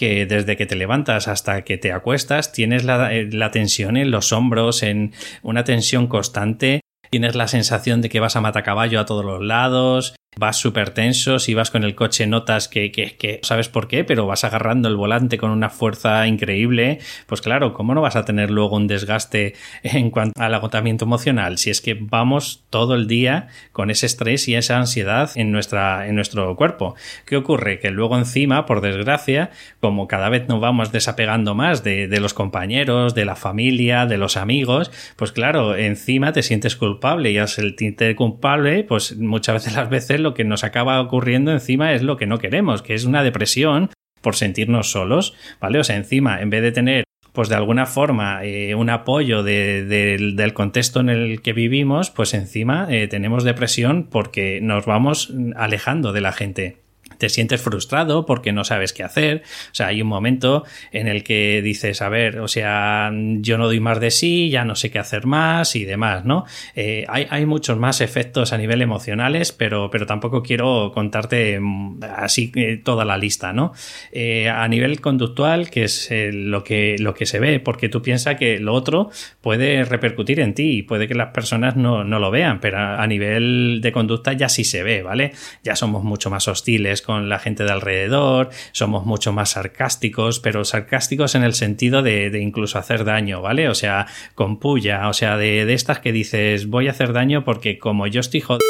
que 0.00 0.24
desde 0.24 0.56
que 0.56 0.64
te 0.64 0.76
levantas 0.76 1.28
hasta 1.28 1.62
que 1.62 1.76
te 1.76 1.92
acuestas 1.92 2.52
tienes 2.52 2.84
la, 2.84 3.14
eh, 3.14 3.28
la 3.30 3.50
tensión 3.50 3.98
en 3.98 4.10
los 4.10 4.32
hombros, 4.32 4.82
en 4.82 5.12
una 5.42 5.62
tensión 5.62 6.06
constante, 6.06 6.80
tienes 7.10 7.34
la 7.34 7.48
sensación 7.48 8.00
de 8.00 8.08
que 8.08 8.18
vas 8.18 8.34
a 8.34 8.40
matacaballo 8.40 8.98
a 8.98 9.04
todos 9.04 9.26
los 9.26 9.42
lados, 9.42 10.14
vas 10.36 10.58
súper 10.58 10.90
tenso, 10.90 11.38
si 11.38 11.54
vas 11.54 11.70
con 11.70 11.82
el 11.82 11.94
coche 11.94 12.26
notas 12.26 12.68
que, 12.68 12.92
que, 12.92 13.16
que, 13.16 13.40
sabes 13.42 13.68
por 13.68 13.88
qué, 13.88 14.04
pero 14.04 14.26
vas 14.26 14.44
agarrando 14.44 14.88
el 14.88 14.96
volante 14.96 15.38
con 15.38 15.50
una 15.50 15.70
fuerza 15.70 16.26
increíble, 16.26 17.00
pues 17.26 17.40
claro, 17.40 17.74
¿cómo 17.74 17.94
no 17.94 18.00
vas 18.00 18.16
a 18.16 18.24
tener 18.24 18.50
luego 18.50 18.76
un 18.76 18.86
desgaste 18.86 19.54
en 19.82 20.10
cuanto 20.10 20.40
al 20.40 20.54
agotamiento 20.54 21.04
emocional? 21.04 21.58
Si 21.58 21.70
es 21.70 21.80
que 21.80 21.94
vamos 21.94 22.62
todo 22.70 22.94
el 22.94 23.08
día 23.08 23.48
con 23.72 23.90
ese 23.90 24.06
estrés 24.06 24.46
y 24.48 24.54
esa 24.54 24.78
ansiedad 24.78 25.30
en, 25.34 25.50
nuestra, 25.50 26.06
en 26.06 26.14
nuestro 26.14 26.54
cuerpo. 26.56 26.94
¿Qué 27.26 27.36
ocurre? 27.36 27.80
Que 27.80 27.90
luego 27.90 28.16
encima, 28.16 28.66
por 28.66 28.80
desgracia, 28.80 29.50
como 29.80 30.06
cada 30.06 30.28
vez 30.28 30.48
nos 30.48 30.60
vamos 30.60 30.92
desapegando 30.92 31.54
más 31.54 31.82
de, 31.82 32.08
los 32.20 32.34
compañeros, 32.34 33.14
de 33.14 33.24
la 33.24 33.34
familia, 33.34 34.06
de 34.06 34.16
los 34.16 34.36
amigos, 34.36 34.90
pues 35.16 35.32
claro, 35.32 35.74
encima 35.74 36.32
te 36.32 36.42
sientes 36.42 36.76
culpable 36.76 37.30
y 37.30 37.38
al 37.38 37.48
sentirte 37.48 38.14
culpable, 38.14 38.84
pues 38.84 39.16
muchas 39.16 39.54
veces 39.56 39.74
las 39.74 39.88
veces 39.88 40.19
lo 40.20 40.34
que 40.34 40.44
nos 40.44 40.64
acaba 40.64 41.00
ocurriendo 41.00 41.52
encima 41.52 41.92
es 41.92 42.02
lo 42.02 42.16
que 42.16 42.26
no 42.26 42.38
queremos, 42.38 42.82
que 42.82 42.94
es 42.94 43.04
una 43.04 43.22
depresión 43.22 43.90
por 44.20 44.36
sentirnos 44.36 44.90
solos, 44.90 45.34
¿vale? 45.60 45.78
O 45.78 45.84
sea, 45.84 45.96
encima, 45.96 46.40
en 46.40 46.50
vez 46.50 46.62
de 46.62 46.72
tener 46.72 47.04
pues 47.32 47.48
de 47.48 47.54
alguna 47.54 47.86
forma 47.86 48.44
eh, 48.44 48.74
un 48.74 48.90
apoyo 48.90 49.42
del 49.42 50.52
contexto 50.52 51.00
en 51.00 51.08
el 51.08 51.42
que 51.42 51.52
vivimos, 51.52 52.10
pues 52.10 52.34
encima 52.34 52.88
eh, 52.90 53.06
tenemos 53.06 53.44
depresión 53.44 54.08
porque 54.10 54.60
nos 54.60 54.84
vamos 54.84 55.32
alejando 55.56 56.12
de 56.12 56.20
la 56.20 56.32
gente 56.32 56.78
te 57.20 57.28
sientes 57.28 57.60
frustrado 57.60 58.26
porque 58.26 58.52
no 58.52 58.64
sabes 58.64 58.92
qué 58.92 59.04
hacer. 59.04 59.42
O 59.70 59.74
sea, 59.74 59.88
hay 59.88 60.02
un 60.02 60.08
momento 60.08 60.64
en 60.90 61.06
el 61.06 61.22
que 61.22 61.60
dices, 61.62 62.00
a 62.02 62.08
ver, 62.08 62.40
o 62.40 62.48
sea, 62.48 63.12
yo 63.12 63.58
no 63.58 63.66
doy 63.66 63.78
más 63.78 64.00
de 64.00 64.10
sí, 64.10 64.48
ya 64.48 64.64
no 64.64 64.74
sé 64.74 64.90
qué 64.90 64.98
hacer 64.98 65.26
más 65.26 65.76
y 65.76 65.84
demás, 65.84 66.24
¿no? 66.24 66.44
Eh, 66.74 67.04
hay, 67.08 67.44
muchos 67.44 67.78
más 67.78 68.00
efectos 68.00 68.52
a 68.52 68.58
nivel 68.58 68.80
emocionales, 68.80 69.52
pero, 69.52 69.90
pero 69.90 70.06
tampoco 70.06 70.42
quiero 70.42 70.92
contarte 70.94 71.58
mm, 71.60 72.00
así 72.16 72.52
eh, 72.54 72.80
toda 72.82 73.04
la 73.04 73.18
lista, 73.18 73.52
¿no? 73.52 73.72
Eh, 74.12 74.48
a 74.48 74.66
nivel 74.68 75.00
conductual, 75.00 75.68
que 75.70 75.84
es 75.84 76.08
lo, 76.10 76.64
que, 76.64 76.96
lo 76.98 77.12
que 77.14 77.26
se 77.26 77.38
ve, 77.38 77.60
porque 77.60 77.88
tú 77.88 78.00
piensas 78.00 78.36
que 78.36 78.58
lo 78.58 78.72
otro 78.72 79.10
puede 79.42 79.84
repercutir 79.84 80.40
en 80.40 80.54
ti 80.54 80.78
y 80.78 80.82
puede 80.82 81.06
que 81.06 81.14
las 81.14 81.32
personas 81.32 81.76
no, 81.76 82.02
no 82.04 82.18
lo 82.18 82.30
vean, 82.30 82.60
pero 82.60 82.78
a 82.78 83.06
nivel 83.06 83.80
de 83.82 83.92
conducta 83.92 84.32
ya 84.32 84.48
sí 84.48 84.64
se 84.64 84.82
ve, 84.82 85.02
¿vale? 85.02 85.32
Ya 85.62 85.76
somos 85.76 86.02
mucho 86.02 86.30
más 86.30 86.48
hostiles 86.48 87.02
con 87.10 87.28
la 87.28 87.40
gente 87.40 87.64
de 87.64 87.72
alrededor, 87.72 88.50
somos 88.70 89.04
mucho 89.04 89.32
más 89.32 89.50
sarcásticos, 89.50 90.38
pero 90.38 90.64
sarcásticos 90.64 91.34
en 91.34 91.42
el 91.42 91.54
sentido 91.54 92.02
de, 92.02 92.30
incluso 92.40 92.78
hacer 92.78 93.04
daño, 93.04 93.42
¿vale? 93.42 93.68
O 93.68 93.74
sea, 93.74 94.06
con 94.36 94.60
puya, 94.60 95.08
o 95.08 95.12
sea, 95.12 95.36
de, 95.36 95.72
estas 95.72 95.98
que 95.98 96.12
dices, 96.12 96.68
voy 96.68 96.86
a 96.86 96.92
hacer 96.92 97.12
daño 97.12 97.44
porque 97.44 97.80
como 97.80 98.06
yo 98.06 98.20
estoy 98.20 98.42
jodido, 98.42 98.64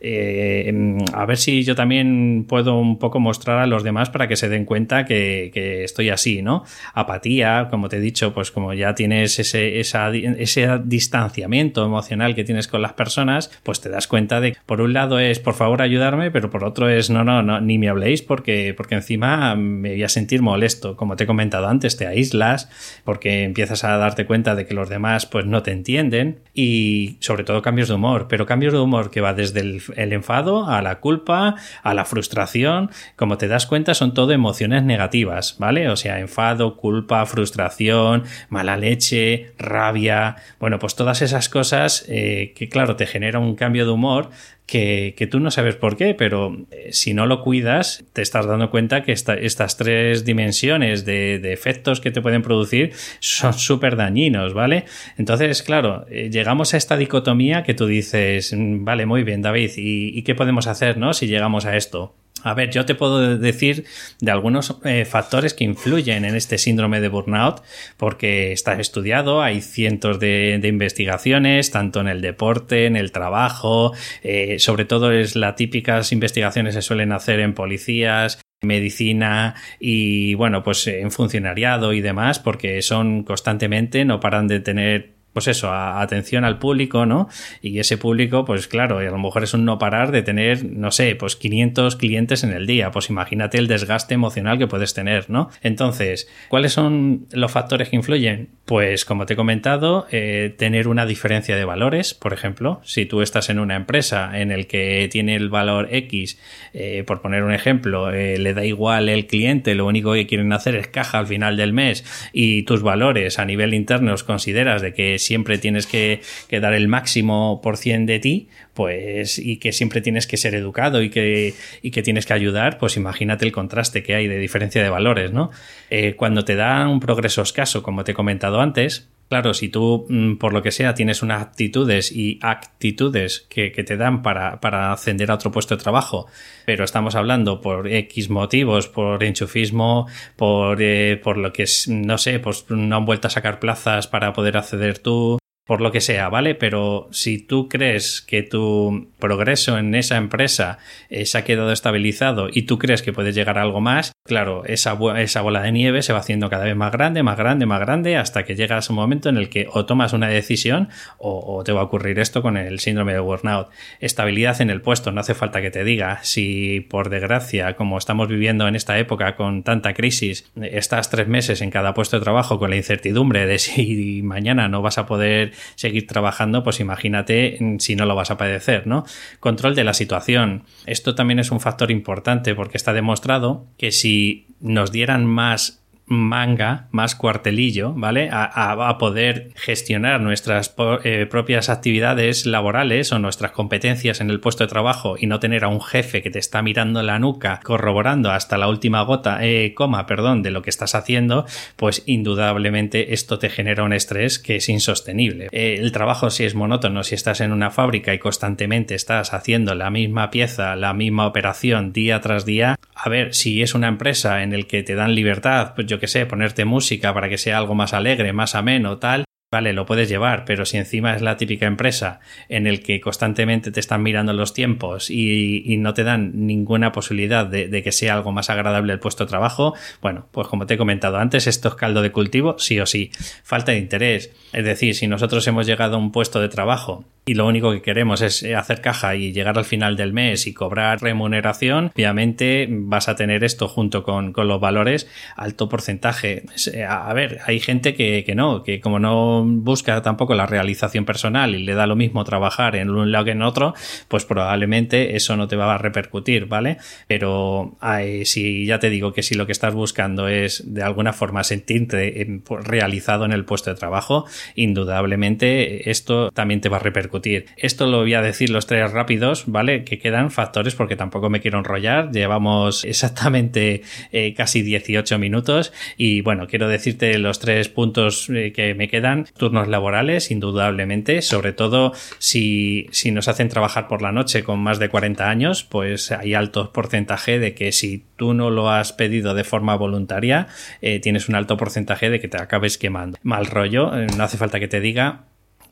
eh, 0.00 0.98
a 1.12 1.24
ver 1.26 1.36
si 1.36 1.64
yo 1.64 1.74
también 1.74 2.46
puedo 2.48 2.78
un 2.78 2.98
poco 2.98 3.20
mostrar 3.20 3.58
a 3.58 3.66
los 3.66 3.82
demás 3.82 4.10
para 4.10 4.28
que 4.28 4.36
se 4.36 4.48
den 4.48 4.64
cuenta 4.64 5.04
que, 5.04 5.52
estoy 5.84 6.10
así, 6.10 6.42
¿no? 6.42 6.64
Apatía, 6.94 7.68
como 7.70 7.88
te 7.88 7.96
he 7.96 8.00
dicho, 8.00 8.34
pues 8.34 8.50
como 8.50 8.74
ya 8.74 8.94
tienes 8.94 9.38
ese, 9.38 9.80
ese 9.80 10.68
distanciamiento 10.84 11.84
emocional 11.84 12.34
que 12.34 12.44
tienes 12.44 12.68
con 12.68 12.82
las 12.82 12.92
personas, 12.92 13.50
pues 13.62 13.80
te 13.80 13.88
das 13.88 14.06
cuenta 14.06 14.40
de 14.40 14.52
que 14.52 14.58
por 14.66 14.80
un 14.80 14.92
lado 14.92 15.18
es 15.18 15.38
por 15.38 15.54
favor 15.54 15.82
ayudarme, 15.82 16.30
pero 16.30 16.50
por 16.50 16.64
otro 16.64 16.88
es 16.88 17.10
no, 17.10 17.24
no, 17.24 17.42
no, 17.42 17.60
ni 17.60 17.78
me 17.78 17.88
habléis 17.88 18.22
porque, 18.22 18.74
porque 18.76 18.94
encima 18.94 19.54
me 19.54 19.90
voy 19.90 20.02
a 20.02 20.08
sentir 20.08 20.42
molesto. 20.42 20.96
Como 20.96 21.16
te 21.16 21.24
he 21.24 21.26
comentado 21.26 21.68
antes, 21.68 21.96
te 21.96 22.06
aíslas 22.06 22.68
porque 23.04 23.44
empiezas 23.44 23.84
a 23.84 23.96
darte 23.96 24.26
cuenta 24.26 24.54
de 24.54 24.66
que 24.66 24.74
los 24.74 24.88
demás 24.88 25.26
pues 25.26 25.46
no 25.46 25.62
te 25.62 25.72
entienden 25.72 26.40
y 26.54 27.16
sobre 27.20 27.44
todo 27.44 27.62
cambios 27.62 27.88
de 27.88 27.94
humor, 27.94 28.26
pero 28.28 28.46
cambios 28.46 28.72
de 28.72 28.78
humor 28.78 29.10
que 29.10 29.20
va 29.20 29.34
desde 29.34 29.63
el, 29.96 30.12
enfado 30.12 30.68
a 30.68 30.82
la 30.82 31.00
culpa, 31.00 31.56
a 31.82 31.94
la 31.94 32.04
frustración. 32.04 32.90
Como 33.16 33.38
te 33.38 33.48
das 33.48 33.66
cuenta, 33.66 33.94
son 33.94 34.14
todo 34.14 34.32
emociones 34.32 34.82
negativas, 34.82 35.56
¿vale? 35.58 35.88
O 35.88 35.96
sea, 35.96 36.20
enfado, 36.20 36.76
culpa, 36.76 37.24
frustración, 37.26 38.24
mala 38.48 38.76
leche, 38.76 39.52
rabia. 39.58 40.36
Bueno, 40.60 40.78
pues 40.78 40.94
todas 40.94 41.22
esas 41.22 41.48
cosas 41.48 42.04
eh, 42.08 42.52
que, 42.56 42.68
claro, 42.68 42.96
te 42.96 43.06
genera 43.06 43.38
un 43.38 43.54
cambio 43.54 43.84
de 43.84 43.92
humor 43.92 44.30
que, 44.66 45.28
tú 45.30 45.40
no 45.40 45.50
sabes 45.50 45.76
por 45.76 45.96
qué, 45.96 46.14
pero 46.14 46.56
eh, 46.70 46.88
si 46.92 47.14
no 47.14 47.26
lo 47.26 47.42
cuidas, 47.42 48.04
te 48.12 48.22
estás 48.22 48.46
dando 48.46 48.70
cuenta 48.70 49.02
que 49.02 49.12
estas 49.12 49.76
tres 49.76 50.24
dimensiones 50.24 51.04
de, 51.04 51.38
de, 51.38 51.52
efectos 51.52 52.00
que 52.00 52.10
te 52.10 52.22
pueden 52.22 52.42
producir 52.42 52.92
son 53.20 53.52
súper 53.54 53.96
dañinos, 53.96 54.54
¿vale? 54.54 54.84
Entonces, 55.18 55.62
claro, 55.62 56.06
eh, 56.10 56.30
llegamos 56.30 56.74
a 56.74 56.78
esta 56.78 56.96
dicotomía 56.96 57.62
que 57.62 57.74
tú 57.74 57.86
dices, 57.86 58.52
mm, 58.52 58.84
vale, 58.84 59.06
muy 59.06 59.22
bien, 59.22 59.42
David, 59.42 59.72
¿y, 59.76 60.18
y 60.18 60.22
qué 60.22 60.34
podemos 60.34 60.66
hacer, 60.66 60.96
no? 60.96 61.12
Si 61.12 61.26
llegamos 61.26 61.66
a 61.66 61.76
esto. 61.76 62.14
A 62.44 62.52
ver, 62.52 62.70
yo 62.70 62.84
te 62.84 62.94
puedo 62.94 63.38
decir 63.38 63.86
de 64.20 64.30
algunos 64.30 64.76
eh, 64.84 65.06
factores 65.06 65.54
que 65.54 65.64
influyen 65.64 66.26
en 66.26 66.36
este 66.36 66.58
síndrome 66.58 67.00
de 67.00 67.08
burnout, 67.08 67.62
porque 67.96 68.52
está 68.52 68.78
estudiado, 68.78 69.42
hay 69.42 69.62
cientos 69.62 70.20
de, 70.20 70.60
investigaciones, 70.62 71.70
tanto 71.70 72.00
en 72.00 72.08
el 72.08 72.20
deporte, 72.20 72.84
en 72.84 72.96
el 72.96 73.12
trabajo, 73.12 73.92
eh, 74.22 74.58
sobre 74.58 74.84
todo 74.84 75.10
es 75.10 75.36
las 75.36 75.56
típicas 75.56 76.12
investigaciones 76.12 76.74
que 76.74 76.82
se 76.82 76.86
suelen 76.86 77.12
hacer 77.12 77.40
en 77.40 77.54
policías, 77.54 78.40
medicina 78.60 79.54
y 79.80 80.34
bueno, 80.34 80.62
pues 80.62 80.86
en 80.86 81.10
funcionariado 81.10 81.94
y 81.94 82.00
demás, 82.02 82.38
porque 82.40 82.82
son 82.82 83.24
constantemente, 83.24 84.04
no 84.04 84.20
paran 84.20 84.48
de 84.48 84.60
tener 84.60 85.13
pues 85.34 85.48
eso, 85.48 85.74
atención 85.74 86.44
al 86.44 86.58
público, 86.58 87.04
¿no? 87.06 87.28
Y 87.60 87.80
ese 87.80 87.98
público, 87.98 88.44
pues 88.44 88.68
claro, 88.68 88.98
a 88.98 89.02
lo 89.02 89.18
mejor 89.18 89.42
es 89.42 89.52
un 89.52 89.64
no 89.64 89.78
parar 89.78 90.12
de 90.12 90.22
tener, 90.22 90.64
no 90.64 90.92
sé, 90.92 91.16
pues 91.16 91.34
500 91.36 91.96
clientes 91.96 92.44
en 92.44 92.52
el 92.52 92.66
día. 92.66 92.92
Pues 92.92 93.10
imagínate 93.10 93.58
el 93.58 93.66
desgaste 93.66 94.14
emocional 94.14 94.58
que 94.58 94.68
puedes 94.68 94.94
tener, 94.94 95.28
¿no? 95.28 95.50
Entonces, 95.62 96.28
¿cuáles 96.48 96.72
son 96.72 97.26
los 97.32 97.50
factores 97.50 97.88
que 97.88 97.96
influyen? 97.96 98.50
Pues 98.64 99.04
como 99.04 99.26
te 99.26 99.34
he 99.34 99.36
comentado, 99.36 100.06
eh, 100.12 100.54
tener 100.56 100.86
una 100.86 101.04
diferencia 101.04 101.56
de 101.56 101.64
valores, 101.64 102.14
por 102.14 102.32
ejemplo, 102.32 102.80
si 102.84 103.04
tú 103.04 103.20
estás 103.20 103.50
en 103.50 103.58
una 103.58 103.74
empresa 103.74 104.40
en 104.40 104.52
el 104.52 104.68
que 104.68 105.08
tiene 105.10 105.34
el 105.34 105.48
valor 105.48 105.88
X, 105.90 106.38
eh, 106.72 107.02
por 107.04 107.20
poner 107.20 107.42
un 107.42 107.52
ejemplo, 107.52 108.12
eh, 108.12 108.38
le 108.38 108.54
da 108.54 108.64
igual 108.64 109.08
el 109.08 109.26
cliente, 109.26 109.74
lo 109.74 109.84
único 109.84 110.12
que 110.12 110.28
quieren 110.28 110.52
hacer 110.52 110.76
es 110.76 110.86
caja 110.86 111.18
al 111.18 111.26
final 111.26 111.56
del 111.56 111.72
mes 111.72 112.04
y 112.32 112.62
tus 112.62 112.82
valores 112.82 113.40
a 113.40 113.44
nivel 113.44 113.74
interno 113.74 114.12
los 114.12 114.22
consideras 114.22 114.80
de 114.80 114.94
que 114.94 115.18
siempre 115.24 115.58
tienes 115.58 115.86
que, 115.86 116.20
dar 116.50 116.74
el 116.74 116.88
máximo 116.88 117.60
por 117.62 117.76
cien 117.76 118.06
de 118.06 118.18
ti, 118.20 118.48
pues, 118.74 119.38
y 119.38 119.56
que 119.56 119.72
siempre 119.72 120.00
tienes 120.00 120.26
que 120.26 120.36
ser 120.36 120.54
educado 120.54 121.02
y 121.02 121.10
que, 121.10 121.54
y 121.82 121.90
que 121.90 122.02
tienes 122.02 122.26
que 122.26 122.32
ayudar, 122.32 122.78
pues 122.78 122.96
imagínate 122.96 123.44
el 123.44 123.52
contraste 123.52 124.02
que 124.02 124.14
hay 124.14 124.28
de 124.28 124.38
diferencia 124.38 124.82
de 124.82 124.90
valores, 124.90 125.32
¿no? 125.32 125.50
Eh, 125.90 126.14
cuando 126.16 126.44
te 126.44 126.54
da 126.54 126.88
un 126.88 127.00
progreso 127.00 127.42
escaso, 127.42 127.82
como 127.82 128.04
te 128.04 128.12
he 128.12 128.14
comentado 128.14 128.60
antes, 128.60 129.08
Claro, 129.28 129.54
si 129.54 129.68
tú, 129.68 130.06
mm, 130.08 130.36
por 130.36 130.52
lo 130.52 130.62
que 130.62 130.70
sea, 130.70 130.94
tienes 130.94 131.22
unas 131.22 131.42
actitudes 131.42 132.12
y 132.12 132.38
actitudes 132.42 133.46
que, 133.48 133.70
te 133.70 133.96
dan 133.96 134.22
para, 134.22 134.92
ascender 134.92 135.30
a 135.30 135.34
otro 135.34 135.50
puesto 135.50 135.76
de 135.76 135.82
trabajo, 135.82 136.26
pero 136.66 136.84
estamos 136.84 137.14
hablando 137.14 137.60
por 137.60 137.88
X 137.88 138.30
motivos, 138.30 138.88
por 138.88 139.24
enchufismo, 139.24 140.06
por, 140.36 140.80
eh, 140.80 141.20
por 141.22 141.38
lo 141.38 141.52
que 141.52 141.64
es, 141.64 141.88
no 141.88 142.18
sé, 142.18 142.38
pues 142.38 142.66
no 142.68 142.96
han 142.96 143.04
vuelto 143.04 143.28
a 143.28 143.30
sacar 143.30 143.60
plazas 143.60 144.06
para 144.06 144.32
poder 144.32 144.56
acceder 144.56 144.98
tú, 144.98 145.38
por 145.66 145.80
lo 145.80 145.92
que 145.92 146.00
sea, 146.00 146.28
¿vale? 146.28 146.54
Pero 146.54 147.08
si 147.10 147.38
tú 147.38 147.68
crees 147.68 148.20
que 148.20 148.42
tu 148.42 149.08
progreso 149.18 149.78
en 149.78 149.94
esa 149.94 150.16
empresa 150.16 150.78
eh, 151.08 151.24
se 151.24 151.38
ha 151.38 151.44
quedado 151.44 151.72
estabilizado 151.72 152.48
y 152.52 152.62
tú 152.62 152.78
crees 152.78 153.00
que 153.00 153.14
puedes 153.14 153.34
llegar 153.34 153.58
a 153.58 153.62
algo 153.62 153.80
más, 153.80 154.12
claro, 154.26 154.64
esa, 154.66 154.98
esa 155.16 155.40
bola 155.40 155.62
de 155.62 155.72
nieve 155.72 156.02
se 156.02 156.12
va 156.12 156.18
haciendo 156.18 156.50
cada 156.50 156.64
vez 156.64 156.76
más 156.76 156.92
grande, 156.92 157.22
más 157.22 157.38
grande, 157.38 157.64
más 157.64 157.80
grande, 157.80 158.16
hasta 158.16 158.44
que 158.44 158.56
llegas 158.56 158.88
a 158.88 158.92
un 158.92 158.96
momento 158.96 159.30
en 159.30 159.38
el 159.38 159.48
que 159.48 159.66
o 159.72 159.86
tomas 159.86 160.12
una 160.12 160.28
decisión 160.28 160.90
o, 161.18 161.62
te 161.64 161.72
va 161.72 161.80
a 161.80 161.84
ocurrir 161.84 162.18
esto 162.18 162.42
con 162.42 162.58
el 162.58 162.78
síndrome 162.78 163.14
de 163.14 163.20
burnout. 163.20 163.68
Estabilidad 164.00 164.60
en 164.60 164.68
el 164.68 164.82
puesto, 164.82 165.12
no 165.12 165.20
hace 165.20 165.34
falta 165.34 165.62
que 165.62 165.70
te 165.70 165.82
diga. 165.82 166.18
Si 166.22 166.80
por 166.80 167.08
desgracia, 167.08 167.74
como 167.74 167.96
estamos 167.96 168.28
viviendo 168.28 168.68
en 168.68 168.76
esta 168.76 168.98
época 168.98 169.36
con 169.36 169.62
tanta 169.62 169.94
crisis, 169.94 170.50
estás 170.60 171.08
tres 171.08 171.26
meses 171.26 171.62
en 171.62 171.70
cada 171.70 171.94
puesto 171.94 172.18
de 172.18 172.22
trabajo 172.22 172.58
con 172.58 172.68
la 172.68 172.76
incertidumbre 172.76 173.46
de 173.46 173.58
si 173.58 174.20
mañana 174.22 174.68
no 174.68 174.82
vas 174.82 174.98
a 174.98 175.06
poder 175.06 175.53
seguir 175.74 176.06
trabajando, 176.06 176.62
pues 176.64 176.80
imagínate 176.80 177.58
si 177.78 177.96
no 177.96 178.06
lo 178.06 178.14
vas 178.14 178.30
a 178.30 178.36
padecer, 178.36 178.86
¿no? 178.86 179.04
Control 179.40 179.74
de 179.74 179.84
la 179.84 179.94
situación. 179.94 180.64
Esto 180.86 181.14
también 181.14 181.38
es 181.38 181.50
un 181.50 181.60
factor 181.60 181.90
importante 181.90 182.54
porque 182.54 182.76
está 182.76 182.92
demostrado 182.92 183.66
que 183.78 183.92
si 183.92 184.46
nos 184.60 184.92
dieran 184.92 185.26
más 185.26 185.83
manga, 186.06 186.88
más 186.90 187.14
cuartelillo, 187.14 187.94
¿vale? 187.94 188.28
A, 188.30 188.96
poder 188.98 189.50
gestionar 189.56 190.20
nuestras 190.20 190.74
eh, 191.02 191.26
propias 191.28 191.68
actividades 191.68 192.46
laborales 192.46 193.10
o 193.12 193.18
nuestras 193.18 193.52
competencias 193.52 194.20
en 194.20 194.30
el 194.30 194.40
puesto 194.40 194.64
de 194.64 194.68
trabajo 194.68 195.16
y 195.18 195.26
no 195.26 195.40
tener 195.40 195.64
a 195.64 195.68
un 195.68 195.80
jefe 195.80 196.22
que 196.22 196.30
te 196.30 196.38
está 196.38 196.62
mirando 196.62 197.02
la 197.02 197.18
nuca, 197.18 197.60
corroborando 197.64 198.30
hasta 198.30 198.58
la 198.58 198.68
última 198.68 199.02
gota, 199.02 199.38
eh, 199.42 199.72
coma, 199.74 200.06
perdón, 200.06 200.42
de 200.42 200.50
lo 200.50 200.62
que 200.62 200.70
estás 200.70 200.94
haciendo, 200.94 201.46
pues 201.76 202.02
indudablemente 202.06 203.14
esto 203.14 203.38
te 203.38 203.50
genera 203.50 203.82
un 203.82 203.92
estrés 203.92 204.38
que 204.38 204.56
es 204.56 204.68
insostenible. 204.68 205.48
Eh, 205.50 205.76
el 205.80 205.92
trabajo 205.92 206.30
si 206.30 206.44
es 206.44 206.54
monótono, 206.54 207.02
si 207.02 207.14
estás 207.14 207.40
en 207.40 207.52
una 207.52 207.70
fábrica 207.70 208.14
y 208.14 208.18
constantemente 208.18 208.94
estás 208.94 209.34
haciendo 209.34 209.74
la 209.74 209.90
misma 209.90 210.30
pieza, 210.30 210.76
la 210.76 210.92
misma 210.92 211.26
operación 211.26 211.92
día 211.92 212.20
tras 212.20 212.44
día, 212.44 212.78
a 212.94 213.08
ver, 213.08 213.34
si 213.34 213.62
es 213.62 213.74
una 213.74 213.88
empresa 213.88 214.42
en 214.42 214.52
el 214.52 214.66
que 214.66 214.82
te 214.82 214.94
dan 214.94 215.14
libertad, 215.14 215.72
pues 215.74 215.86
yo 215.86 215.93
que 215.98 216.08
sé, 216.08 216.26
ponerte 216.26 216.64
música 216.64 217.12
para 217.14 217.28
que 217.28 217.38
sea 217.38 217.58
algo 217.58 217.74
más 217.74 217.92
alegre, 217.92 218.32
más 218.32 218.54
ameno, 218.54 218.98
tal, 218.98 219.24
vale, 219.54 219.72
lo 219.72 219.86
puedes 219.86 220.08
llevar, 220.08 220.44
pero 220.44 220.66
si 220.66 220.78
encima 220.78 221.14
es 221.14 221.22
la 221.22 221.36
típica 221.36 221.66
empresa 221.66 222.18
en 222.48 222.66
el 222.66 222.82
que 222.82 223.00
constantemente 223.00 223.70
te 223.70 223.78
están 223.78 224.02
mirando 224.02 224.32
los 224.32 224.52
tiempos 224.52 225.10
y, 225.10 225.76
no 225.78 225.94
te 225.94 226.02
dan 226.02 226.46
ninguna 226.46 226.90
posibilidad 226.90 227.46
de, 227.46 227.82
que 227.82 227.92
sea 227.92 228.14
algo 228.14 228.32
más 228.32 228.50
agradable 228.50 228.92
el 228.92 228.98
puesto 228.98 229.24
de 229.24 229.28
trabajo, 229.28 229.74
bueno, 230.02 230.26
pues 230.32 230.48
como 230.48 230.66
te 230.66 230.74
he 230.74 230.78
comentado 230.78 231.18
antes, 231.18 231.46
esto 231.46 231.68
es 231.68 231.74
caldo 231.76 232.02
de 232.02 232.10
cultivo, 232.10 232.58
sí 232.58 232.80
o 232.80 232.86
sí. 232.86 233.12
Falta 233.44 233.72
de 233.72 233.78
interés. 233.78 234.32
Es 234.52 234.64
decir, 234.64 234.94
si 234.94 235.06
nosotros 235.06 235.46
hemos 235.46 235.66
llegado 235.66 235.96
a 235.96 235.98
un 235.98 236.10
puesto 236.10 236.40
de 236.40 236.48
trabajo 236.48 237.04
y 237.26 237.34
lo 237.34 237.46
único 237.46 237.72
que 237.72 237.80
queremos 237.80 238.20
es 238.20 238.42
eh, 238.42 238.54
hacer 238.54 238.80
caja 238.80 239.16
y 239.16 239.32
llegar 239.32 239.56
al 239.56 239.64
final 239.64 239.96
del 239.96 240.12
mes 240.12 240.46
y 240.46 240.52
cobrar 240.52 241.00
remuneración, 241.00 241.90
obviamente 241.94 242.68
vas 242.70 243.08
a 243.08 243.16
tener 243.16 243.44
esto 243.44 243.68
junto 243.68 244.02
con, 244.02 244.34
los 244.36 244.60
valores 244.60 245.08
alto 245.36 245.68
porcentaje. 245.68 246.44
Eh, 246.72 246.84
a 246.84 247.12
ver, 247.14 247.38
hay 247.46 247.60
gente 247.60 247.94
que, 247.94 248.24
que 248.26 248.34
no, 248.34 248.62
que 248.62 248.80
como 248.80 248.98
no 248.98 249.42
busca 249.44 250.02
tampoco 250.02 250.34
la 250.34 250.46
realización 250.46 251.04
personal 251.04 251.54
y 251.54 251.62
le 251.62 251.74
da 251.74 251.86
lo 251.86 251.96
mismo 251.96 252.24
trabajar 252.24 252.76
en 252.76 252.90
un 252.90 253.10
lado 253.10 253.24
que 253.24 253.30
en 253.30 253.42
otro, 253.42 253.74
pues 254.08 254.26
probablemente 254.26 255.16
eso 255.16 255.36
no 255.36 255.48
te 255.48 255.56
va 255.56 255.74
a 255.74 255.78
repercutir, 255.78 256.46
¿vale? 256.46 256.76
Pero 257.06 257.76
si 258.24 258.66
ya 258.66 258.78
te 258.78 258.90
digo 258.90 259.12
que 259.12 259.22
si 259.22 259.34
lo 259.34 259.46
que 259.46 259.52
estás 259.52 259.72
buscando 259.72 260.28
es 260.28 260.62
de 260.74 260.82
alguna 260.82 261.12
forma 261.12 261.42
sentirte 261.44 262.40
pues, 262.44 262.64
realizado 262.64 263.24
en 263.24 263.32
el 263.32 263.44
puesto 263.44 263.70
de 263.70 263.76
trabajo, 263.76 264.26
indudablemente 264.54 265.90
esto 265.90 266.30
también 266.30 266.60
te 266.60 266.68
va 266.68 266.76
a 266.76 266.80
repercutir. 266.80 267.13
Esto 267.56 267.86
lo 267.86 268.00
voy 268.00 268.14
a 268.14 268.22
decir 268.22 268.50
los 268.50 268.66
tres 268.66 268.90
rápidos, 268.90 269.44
¿vale? 269.46 269.84
Que 269.84 269.98
quedan 269.98 270.30
factores 270.30 270.74
porque 270.74 270.96
tampoco 270.96 271.30
me 271.30 271.40
quiero 271.40 271.58
enrollar. 271.58 272.10
Llevamos 272.10 272.84
exactamente 272.84 273.82
eh, 274.12 274.34
casi 274.34 274.62
18 274.62 275.18
minutos 275.18 275.72
y 275.96 276.22
bueno, 276.22 276.46
quiero 276.46 276.68
decirte 276.68 277.18
los 277.18 277.38
tres 277.38 277.68
puntos 277.68 278.28
eh, 278.30 278.52
que 278.52 278.74
me 278.74 278.88
quedan 278.88 279.26
turnos 279.36 279.68
laborales, 279.68 280.30
indudablemente, 280.30 281.22
sobre 281.22 281.52
todo 281.52 281.92
si, 282.18 282.88
si 282.90 283.10
nos 283.10 283.28
hacen 283.28 283.48
trabajar 283.48 283.86
por 283.88 284.02
la 284.02 284.12
noche 284.12 284.42
con 284.42 284.58
más 284.58 284.78
de 284.78 284.88
40 284.88 285.28
años, 285.28 285.64
pues 285.64 286.10
hay 286.10 286.34
alto 286.34 286.72
porcentaje 286.72 287.38
de 287.38 287.54
que 287.54 287.72
si 287.72 288.04
tú 288.16 288.34
no 288.34 288.50
lo 288.50 288.70
has 288.70 288.92
pedido 288.92 289.34
de 289.34 289.44
forma 289.44 289.76
voluntaria, 289.76 290.48
eh, 290.80 291.00
tienes 291.00 291.28
un 291.28 291.36
alto 291.36 291.56
porcentaje 291.56 292.10
de 292.10 292.20
que 292.20 292.28
te 292.28 292.40
acabes 292.40 292.78
quemando. 292.78 293.18
Mal 293.22 293.46
rollo, 293.46 293.92
no 294.16 294.24
hace 294.24 294.36
falta 294.36 294.58
que 294.58 294.68
te 294.68 294.80
diga 294.80 295.24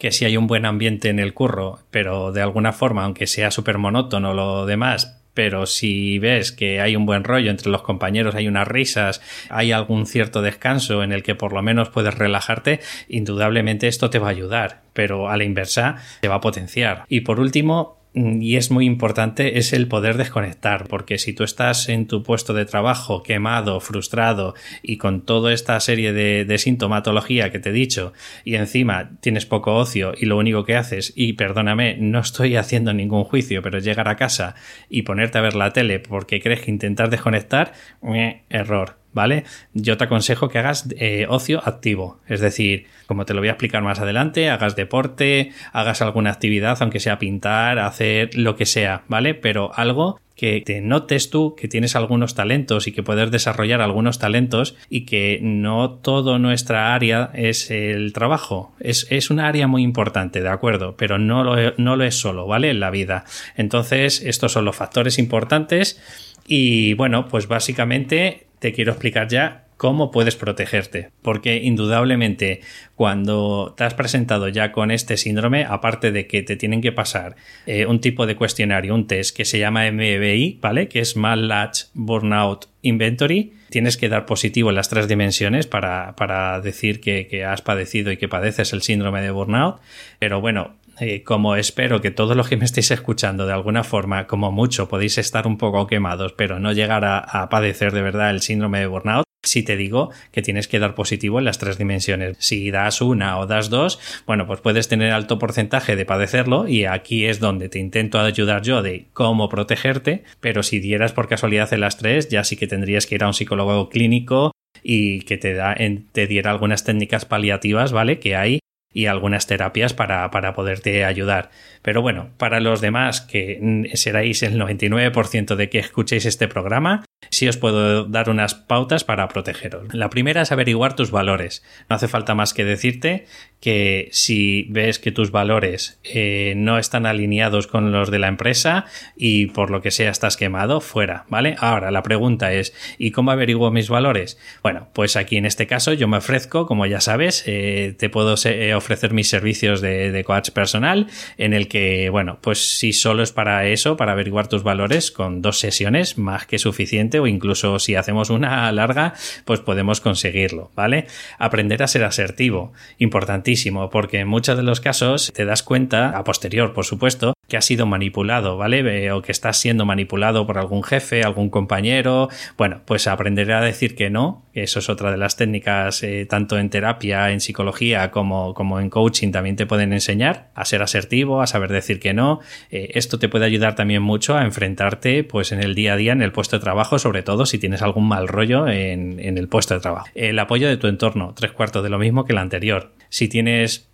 que 0.03 0.11
si 0.11 0.25
hay 0.25 0.37
un 0.37 0.49
buen 0.49 0.67
ambiente 0.67 1.11
en 1.11 1.21
el 1.21 1.33
curro, 1.33 1.79
pero 1.93 2.33
de 2.33 2.43
alguna 2.43 2.73
forma, 2.73 3.05
aunque 3.05 3.29
sea 3.29 3.53
súper 3.53 3.79
monótono 3.79 4.35
lo 4.35 4.67
demás, 4.67 5.23
pero 5.33 5.65
si 5.65 6.19
ves 6.19 6.51
que 6.51 6.81
hay 6.81 6.97
un 6.97 7.07
buen 7.07 7.23
rollo 7.23 7.53
entre 7.53 7.71
los 7.71 7.83
compañeros, 7.83 8.35
hay 8.35 8.49
unas 8.49 8.67
risas, 8.67 9.23
hay 9.49 9.71
algún 9.71 10.07
cierto 10.07 10.43
descanso 10.43 11.05
en 11.05 11.13
el 11.13 11.23
que 11.23 11.37
por 11.37 11.53
lo 11.53 11.63
menos 11.63 11.91
puedes 11.91 12.15
relajarte, 12.15 12.81
indudablemente 13.09 13.87
esto 13.87 14.11
te 14.11 14.19
va 14.19 14.27
a 14.27 14.33
ayudar, 14.33 14.81
pero 14.93 15.29
a 15.29 15.37
la 15.37 15.45
inversa 15.45 15.99
te 16.21 16.27
va 16.27 16.35
a 16.35 16.41
potenciar. 16.41 17.05
Y 17.09 17.21
por 17.21 17.39
último, 17.39 18.02
y 18.15 18.57
es 18.57 18.71
muy 18.71 18.85
importante 18.85 19.59
es 19.59 19.73
el 19.73 19.89
poder 19.89 20.19
desconectar, 20.19 20.87
porque 20.89 21.19
si 21.19 21.33
tú 21.33 21.45
estás 21.45 21.89
en 21.89 22.07
tu 22.07 22.23
puesto 22.23 22.53
de 22.53 22.67
trabajo 22.67 23.23
quemado, 23.23 23.81
frustrado 23.81 24.55
y 24.83 24.99
con 24.99 25.23
toda 25.23 25.53
esta 25.53 25.79
serie 25.81 26.13
de, 26.13 26.59
sintomatología 26.59 27.51
que 27.51 27.59
te 27.59 27.71
he 27.71 27.73
dicho 27.73 28.13
y 28.45 28.57
encima 28.57 29.13
tienes 29.21 29.47
poco 29.47 29.75
ocio 29.77 30.13
y 30.17 30.27
lo 30.27 30.37
único 30.37 30.65
que 30.65 30.77
haces, 30.77 31.13
y 31.17 31.33
perdóname, 31.33 31.97
no 31.99 32.21
estoy 32.21 32.57
haciendo 32.63 32.93
ningún 32.93 33.25
juicio, 33.25 33.63
pero 33.63 33.79
llegar 33.79 34.09
a 34.09 34.17
casa 34.17 34.55
y 34.89 35.03
ponerte 35.03 35.39
a 35.39 35.43
ver 35.43 35.55
la 35.55 35.73
tele 35.73 35.99
porque 35.99 36.41
crees 36.41 36.61
que 36.61 36.71
intentar 36.71 37.09
desconectar, 37.09 37.73
eh, 38.15 38.43
error 38.51 39.02
¿vale? 39.13 39.45
Yo 39.75 39.97
te 39.97 40.05
aconsejo 40.05 40.49
que 40.49 40.59
hagas 40.59 40.89
eh, 40.99 41.27
ocio 41.29 41.61
activo, 41.65 42.19
es 42.29 42.41
decir, 42.41 42.87
como 43.07 43.25
te 43.25 43.35
lo 43.35 43.41
voy 43.41 43.49
a 43.49 43.53
explicar 43.53 43.83
más 43.83 44.01
adelante, 44.01 44.51
hagas 44.51 44.77
deporte, 44.77 45.53
hagas 45.73 46.03
alguna 46.03 46.31
actividad, 46.31 46.79
aunque 46.81 47.01
sea 47.01 47.19
pintar, 47.19 47.79
hacer 47.79 48.37
lo 48.37 48.57
que 48.57 48.67
sea, 48.67 49.03
¿vale? 49.09 49.35
Pero 49.35 49.73
algo 49.75 50.21
que 50.35 50.61
te 50.61 50.81
notes 50.81 51.31
tú 51.31 51.55
que 51.55 51.69
tienes 51.69 51.95
algunos 51.95 52.35
talentos 52.35 52.89
y 52.89 52.93
que 52.93 53.03
puedes 53.03 53.31
desarrollar 53.31 53.81
algunos 53.81 54.19
talentos 54.19 54.75
y 54.89 55.03
que 55.05 55.39
no 55.43 55.91
todo 55.91 56.39
nuestra 56.39 56.95
área 56.95 57.31
es 57.35 57.71
el 57.71 58.13
trabajo. 58.13 58.73
Es, 58.81 59.07
es 59.11 59.31
una 59.31 59.47
área 59.47 59.67
muy 59.67 59.83
importante, 59.83 60.41
de 60.41 60.49
acuerdo, 60.49 60.97
pero 60.97 61.19
no 61.19 61.45
lo, 61.45 61.75
no 61.77 61.97
lo 61.97 62.05
es 62.05 62.17
solo, 62.17 62.47
¿vale? 62.47 62.71
En 62.71 62.81
la 62.81 62.91
vida. 62.91 63.25
Entonces, 63.57 64.23
estos 64.23 64.53
son 64.53 64.65
los 64.65 64.75
factores 64.75 65.19
importantes 65.19 66.01
y 66.47 66.95
bueno, 66.95 67.29
pues 67.29 67.47
básicamente 67.47 68.47
te 68.63 68.73
quiero 68.73 68.93
explicar 68.93 69.27
ya 69.27 69.65
cómo 69.77 70.13
puedes 70.13 70.37
protegerte. 70.37 71.11
Porque 71.21 71.57
indudablemente 71.57 72.61
cuando 72.95 73.75
te 73.77 73.83
has 73.83 73.95
presentado 73.95 74.47
ya 74.47 74.71
con 74.71 74.93
este 74.93 75.17
síndrome, 75.17 75.65
aparte 75.65 76.13
de 76.13 76.29
que 76.29 76.45
te 76.45 76.55
tienen 76.55 76.81
que 76.81 76.93
pasar 76.93 77.35
eh, 77.67 77.87
un 77.87 78.01
tipo 78.01 78.25
de 78.25 78.37
cuestionario, 78.37 78.95
un 78.95 79.09
test 79.09 79.37
que 79.37 79.45
se 79.45 79.59
llama 79.59 79.91
MBI, 79.91 80.61
¿vale? 80.63 80.87
Que 80.87 81.01
es 81.01 81.17
Mal 81.17 81.49
Latch 81.49 81.87
Burnout 81.95 82.67
Inventory, 82.83 83.55
tienes 83.71 83.97
que 83.97 84.09
dar 84.09 84.27
positivo 84.27 84.69
en 84.71 84.77
las 84.77 84.89
tres 84.89 85.09
dimensiones 85.09 85.67
para, 85.67 86.61
decir 86.63 87.01
que, 87.01 87.27
que, 87.27 87.45
has 87.45 87.63
padecido 87.63 88.13
y 88.13 88.17
que 88.17 88.29
padeces 88.29 88.73
el 88.73 88.83
síndrome 88.83 89.23
de 89.23 89.33
burnout. 89.33 89.81
Pero 90.21 90.41
bueno, 90.41 90.77
eh, 91.01 91.23
como 91.23 91.57
espero 91.57 92.01
que 92.01 92.11
todos 92.11 92.37
los 92.37 92.49
que 92.49 92.57
me 92.57 92.65
estéis 92.65 92.91
escuchando 92.91 93.47
de 93.47 93.53
alguna 93.53 93.85
forma, 93.85 94.27
como 94.27 94.53
mucho, 94.53 94.89
podéis 94.89 95.19
estar 95.19 95.47
un 95.47 95.59
poco 95.59 95.87
quemados, 95.87 96.33
pero 96.33 96.59
no 96.59 96.73
llegar 96.73 97.05
a, 97.05 97.49
padecer 97.49 97.93
de 97.93 98.03
verdad 98.03 98.31
el 98.31 98.41
síndrome 98.41 98.81
de 98.81 98.87
burnout, 98.87 99.25
si 99.45 99.63
te 99.63 99.77
digo 99.77 100.11
que 100.31 100.43
tienes 100.43 100.69
que 100.69 100.79
dar 100.79 100.95
positivo 100.95 101.39
en 101.39 101.45
las 101.45 101.59
tres 101.59 101.79
dimensiones. 101.79 102.37
Si 102.39 102.71
das 102.71 103.01
una 103.01 103.39
o 103.39 103.47
das 103.47 103.71
dos, 103.71 103.99
bueno, 104.27 104.47
pues 104.47 104.61
puedes 104.61 104.89
tener 104.89 105.13
alto 105.13 105.39
porcentaje 105.39 105.97
de 105.97 106.05
padecerlo 106.05 106.69
y 106.69 106.85
aquí 106.85 107.27
es 107.27 107.41
donde 107.41 107.69
te 107.69 107.79
intento 107.79 108.21
ayudar 108.21 108.63
yo 108.63 108.83
de 108.83 109.07
cómo 109.13 109.49
protegerte, 109.49 110.25
pero 110.41 110.63
si 110.63 110.79
dieras 110.79 111.13
por 111.13 111.29
casualidad 111.29 111.73
en 111.73 111.81
las 111.81 111.97
tres, 111.97 112.29
ya 112.29 112.45
sí 112.45 112.57
que 112.57 112.67
tendrías 112.67 113.07
que 113.07 113.17
ir 113.17 113.25
a 113.25 113.29
un 113.29 113.35
psicólogo 113.35 113.89
clínico 113.89 114.53
y 114.83 115.23
que 115.23 115.37
te, 115.37 115.55
da, 115.55 115.77
te 116.13 116.27
diera 116.27 116.51
algunas 116.51 116.85
técnicas 116.85 117.25
paliativas, 117.25 117.93
¿vale? 117.93 118.19
Que 118.19 118.37
hay 118.37 118.61
y 118.93 119.07
algunas 119.07 119.47
terapias 119.47 119.95
para, 119.95 120.31
para, 120.31 120.55
poderte 120.55 121.05
ayudar. 121.05 121.51
Pero 121.83 122.03
bueno, 122.03 122.31
para 122.37 122.61
los 122.61 122.81
demás 122.81 123.21
que 123.21 123.91
seráis 123.95 124.43
el 124.43 124.61
99% 124.61 125.57
de 125.57 125.69
que 125.69 125.79
escuchéis 125.79 126.27
este 126.27 126.49
programa, 126.49 127.05
sí 127.31 127.49
os 127.49 127.57
puedo 127.57 128.05
dar 128.05 128.29
unas 128.29 128.55
pautas 128.55 129.05
para 129.05 129.29
protegeros. 129.29 129.93
La 129.95 130.11
primera 130.11 130.43
es 130.43 130.53
averiguar 130.53 130.95
tus 130.95 131.11
valores. 131.11 131.65
No 131.89 131.97
hace 131.97 132.09
falta 132.09 132.35
más 132.35 132.55
que 132.55 132.65
decirte 132.65 133.27
que 133.63 134.09
si 134.11 134.67
ves 134.71 134.99
que 134.99 135.13
tus 135.13 135.31
valores 135.31 136.01
eh, 136.03 136.55
no 136.57 136.79
están 136.79 137.07
alineados 137.07 137.69
con 137.69 137.93
los 137.93 138.11
de 138.11 138.19
la 138.19 138.27
empresa 138.27 138.87
y 139.17 139.47
por 139.47 139.71
lo 139.71 139.81
que 139.81 139.93
sea 139.93 140.11
estás 140.11 140.37
quemado, 140.37 140.81
fuera, 140.81 141.27
¿vale? 141.29 141.55
Ahora, 141.61 141.93
la 141.93 142.03
pregunta 142.03 142.53
es, 142.53 142.75
¿y 142.99 143.13
cómo 143.13 143.31
averiguo 143.31 143.71
mis 143.71 143.89
valores? 143.89 144.37
Bueno, 144.65 144.89
pues 144.93 145.15
aquí 145.15 145.37
en 145.37 145.47
este 145.47 145.69
caso 145.69 145.93
yo 145.93 146.09
me 146.09 146.17
ofrezco, 146.17 146.67
como 146.67 146.87
ya 146.87 147.01
sabes, 147.01 147.45
eh, 147.47 147.95
te 147.97 148.11
puedo 148.11 148.35
eh, 148.47 148.75
ofrecer 148.75 149.13
mis 149.13 149.29
servicios 149.29 149.81
de, 149.81 150.23
coach 150.27 150.51
personal 150.51 151.07
en 151.39 151.53
el 151.53 151.69
que, 151.69 152.11
bueno, 152.11 152.39
pues 152.41 152.79
si 152.79 152.93
solo 152.93 153.23
es 153.23 153.31
para 153.31 153.69
eso, 153.69 153.97
para 153.97 154.13
averiguar 154.13 154.49
tus 154.49 154.65
valores, 154.65 155.13
con 155.13 155.41
dos 155.41 155.61
sesiones 155.61 156.19
más 156.19 156.47
que 156.47 156.59
suficiente 156.59 157.21
o 157.21 157.29
incluso 157.29 157.79
si 157.79 157.95
hacemos 157.95 158.29
una 158.29 158.71
larga, 158.73 159.15
pues 159.45 159.61
podemos 159.61 160.01
conseguirlo, 160.01 160.73
¿vale? 160.75 161.07
Aprender 161.39 161.85
a 161.85 161.87
ser 161.87 162.03
asertivo, 162.03 162.73
importantísimo 162.99 163.52
porque 163.91 164.21
en 164.21 164.29
muchos 164.29 164.57
de 164.57 164.63
los 164.63 164.81
casos 164.81 165.33
te 165.35 165.45
das 165.45 165.63
cuenta, 165.63 166.11
a 166.11 166.25
posterior, 166.25 166.73
por 166.73 166.85
supuesto, 166.85 167.35
que 167.49 167.57
has 167.57 167.65
sido 167.65 167.87
manipulado, 167.87 168.57
¿vale? 168.57 169.13
O 169.13 169.21
que 169.21 169.33
estás 169.33 169.59
siendo 169.59 169.85
manipulado 169.85 170.47
por 170.47 170.59
algún 170.59 170.83
jefe, 170.83 171.23
algún 171.23 171.51
compañero. 171.51 172.29
Bueno, 172.57 172.81
pues 172.87 173.07
aprender 173.07 173.53
a 173.53 173.61
decir 173.61 173.95
que 173.95 174.11
no, 174.11 174.47
eso 174.55 174.79
es 174.79 174.89
otra 174.89 175.11
de 175.11 175.19
las 175.19 175.37
técnicas, 175.37 176.03
eh, 176.03 176.27
tanto 176.29 176.59
en 176.59 176.71
terapia, 176.71 177.31
en 177.31 177.41
psicología, 177.41 178.11
como, 178.11 178.55
como 178.55 178.81
en 178.81 178.89
coaching, 178.89 179.33
también 179.33 179.57
te 179.57 179.67
pueden 179.67 179.93
enseñar 179.93 180.51
a 180.55 180.65
ser 180.65 180.83
asertivo, 180.83 181.43
a 181.43 181.47
saber 181.47 181.71
decir 181.71 182.01
que 182.01 182.15
no. 182.15 182.41
Eh, 182.71 182.93
esto 182.95 183.19
te 183.19 183.29
puede 183.29 183.45
ayudar 183.45 183.75
también 183.75 184.03
mucho 184.03 184.37
a 184.37 184.45
enfrentarte, 184.45 185.25
pues, 185.25 185.53
en 185.53 185.63
el 185.63 185.75
día 185.75 185.93
a 185.93 185.97
día, 185.97 186.13
en 186.13 186.23
el 186.23 186.33
puesto 186.33 186.57
de 186.57 186.63
trabajo, 186.63 186.99
sobre 186.99 187.23
todo 187.23 187.45
si 187.45 187.59
tienes 187.59 187.83
algún 187.83 188.09
mal 188.09 188.29
rollo 188.29 188.67
en, 188.67 189.19
en 189.21 189.37
el 189.37 189.49
puesto 189.49 189.75
de 189.75 189.81
trabajo. 189.81 190.07
El 190.15 190.39
apoyo 190.39 190.69
de 190.69 190.77
tu 190.79 190.87
entorno, 190.87 191.35
tres 191.37 191.53
cuartos 191.53 191.83
de 191.83 191.91
lo 191.91 191.99
mismo 191.99 192.25
que 192.25 192.33
el 192.33 192.39
anterior 192.39 192.93
si 193.13 193.29
tienes 193.29 193.87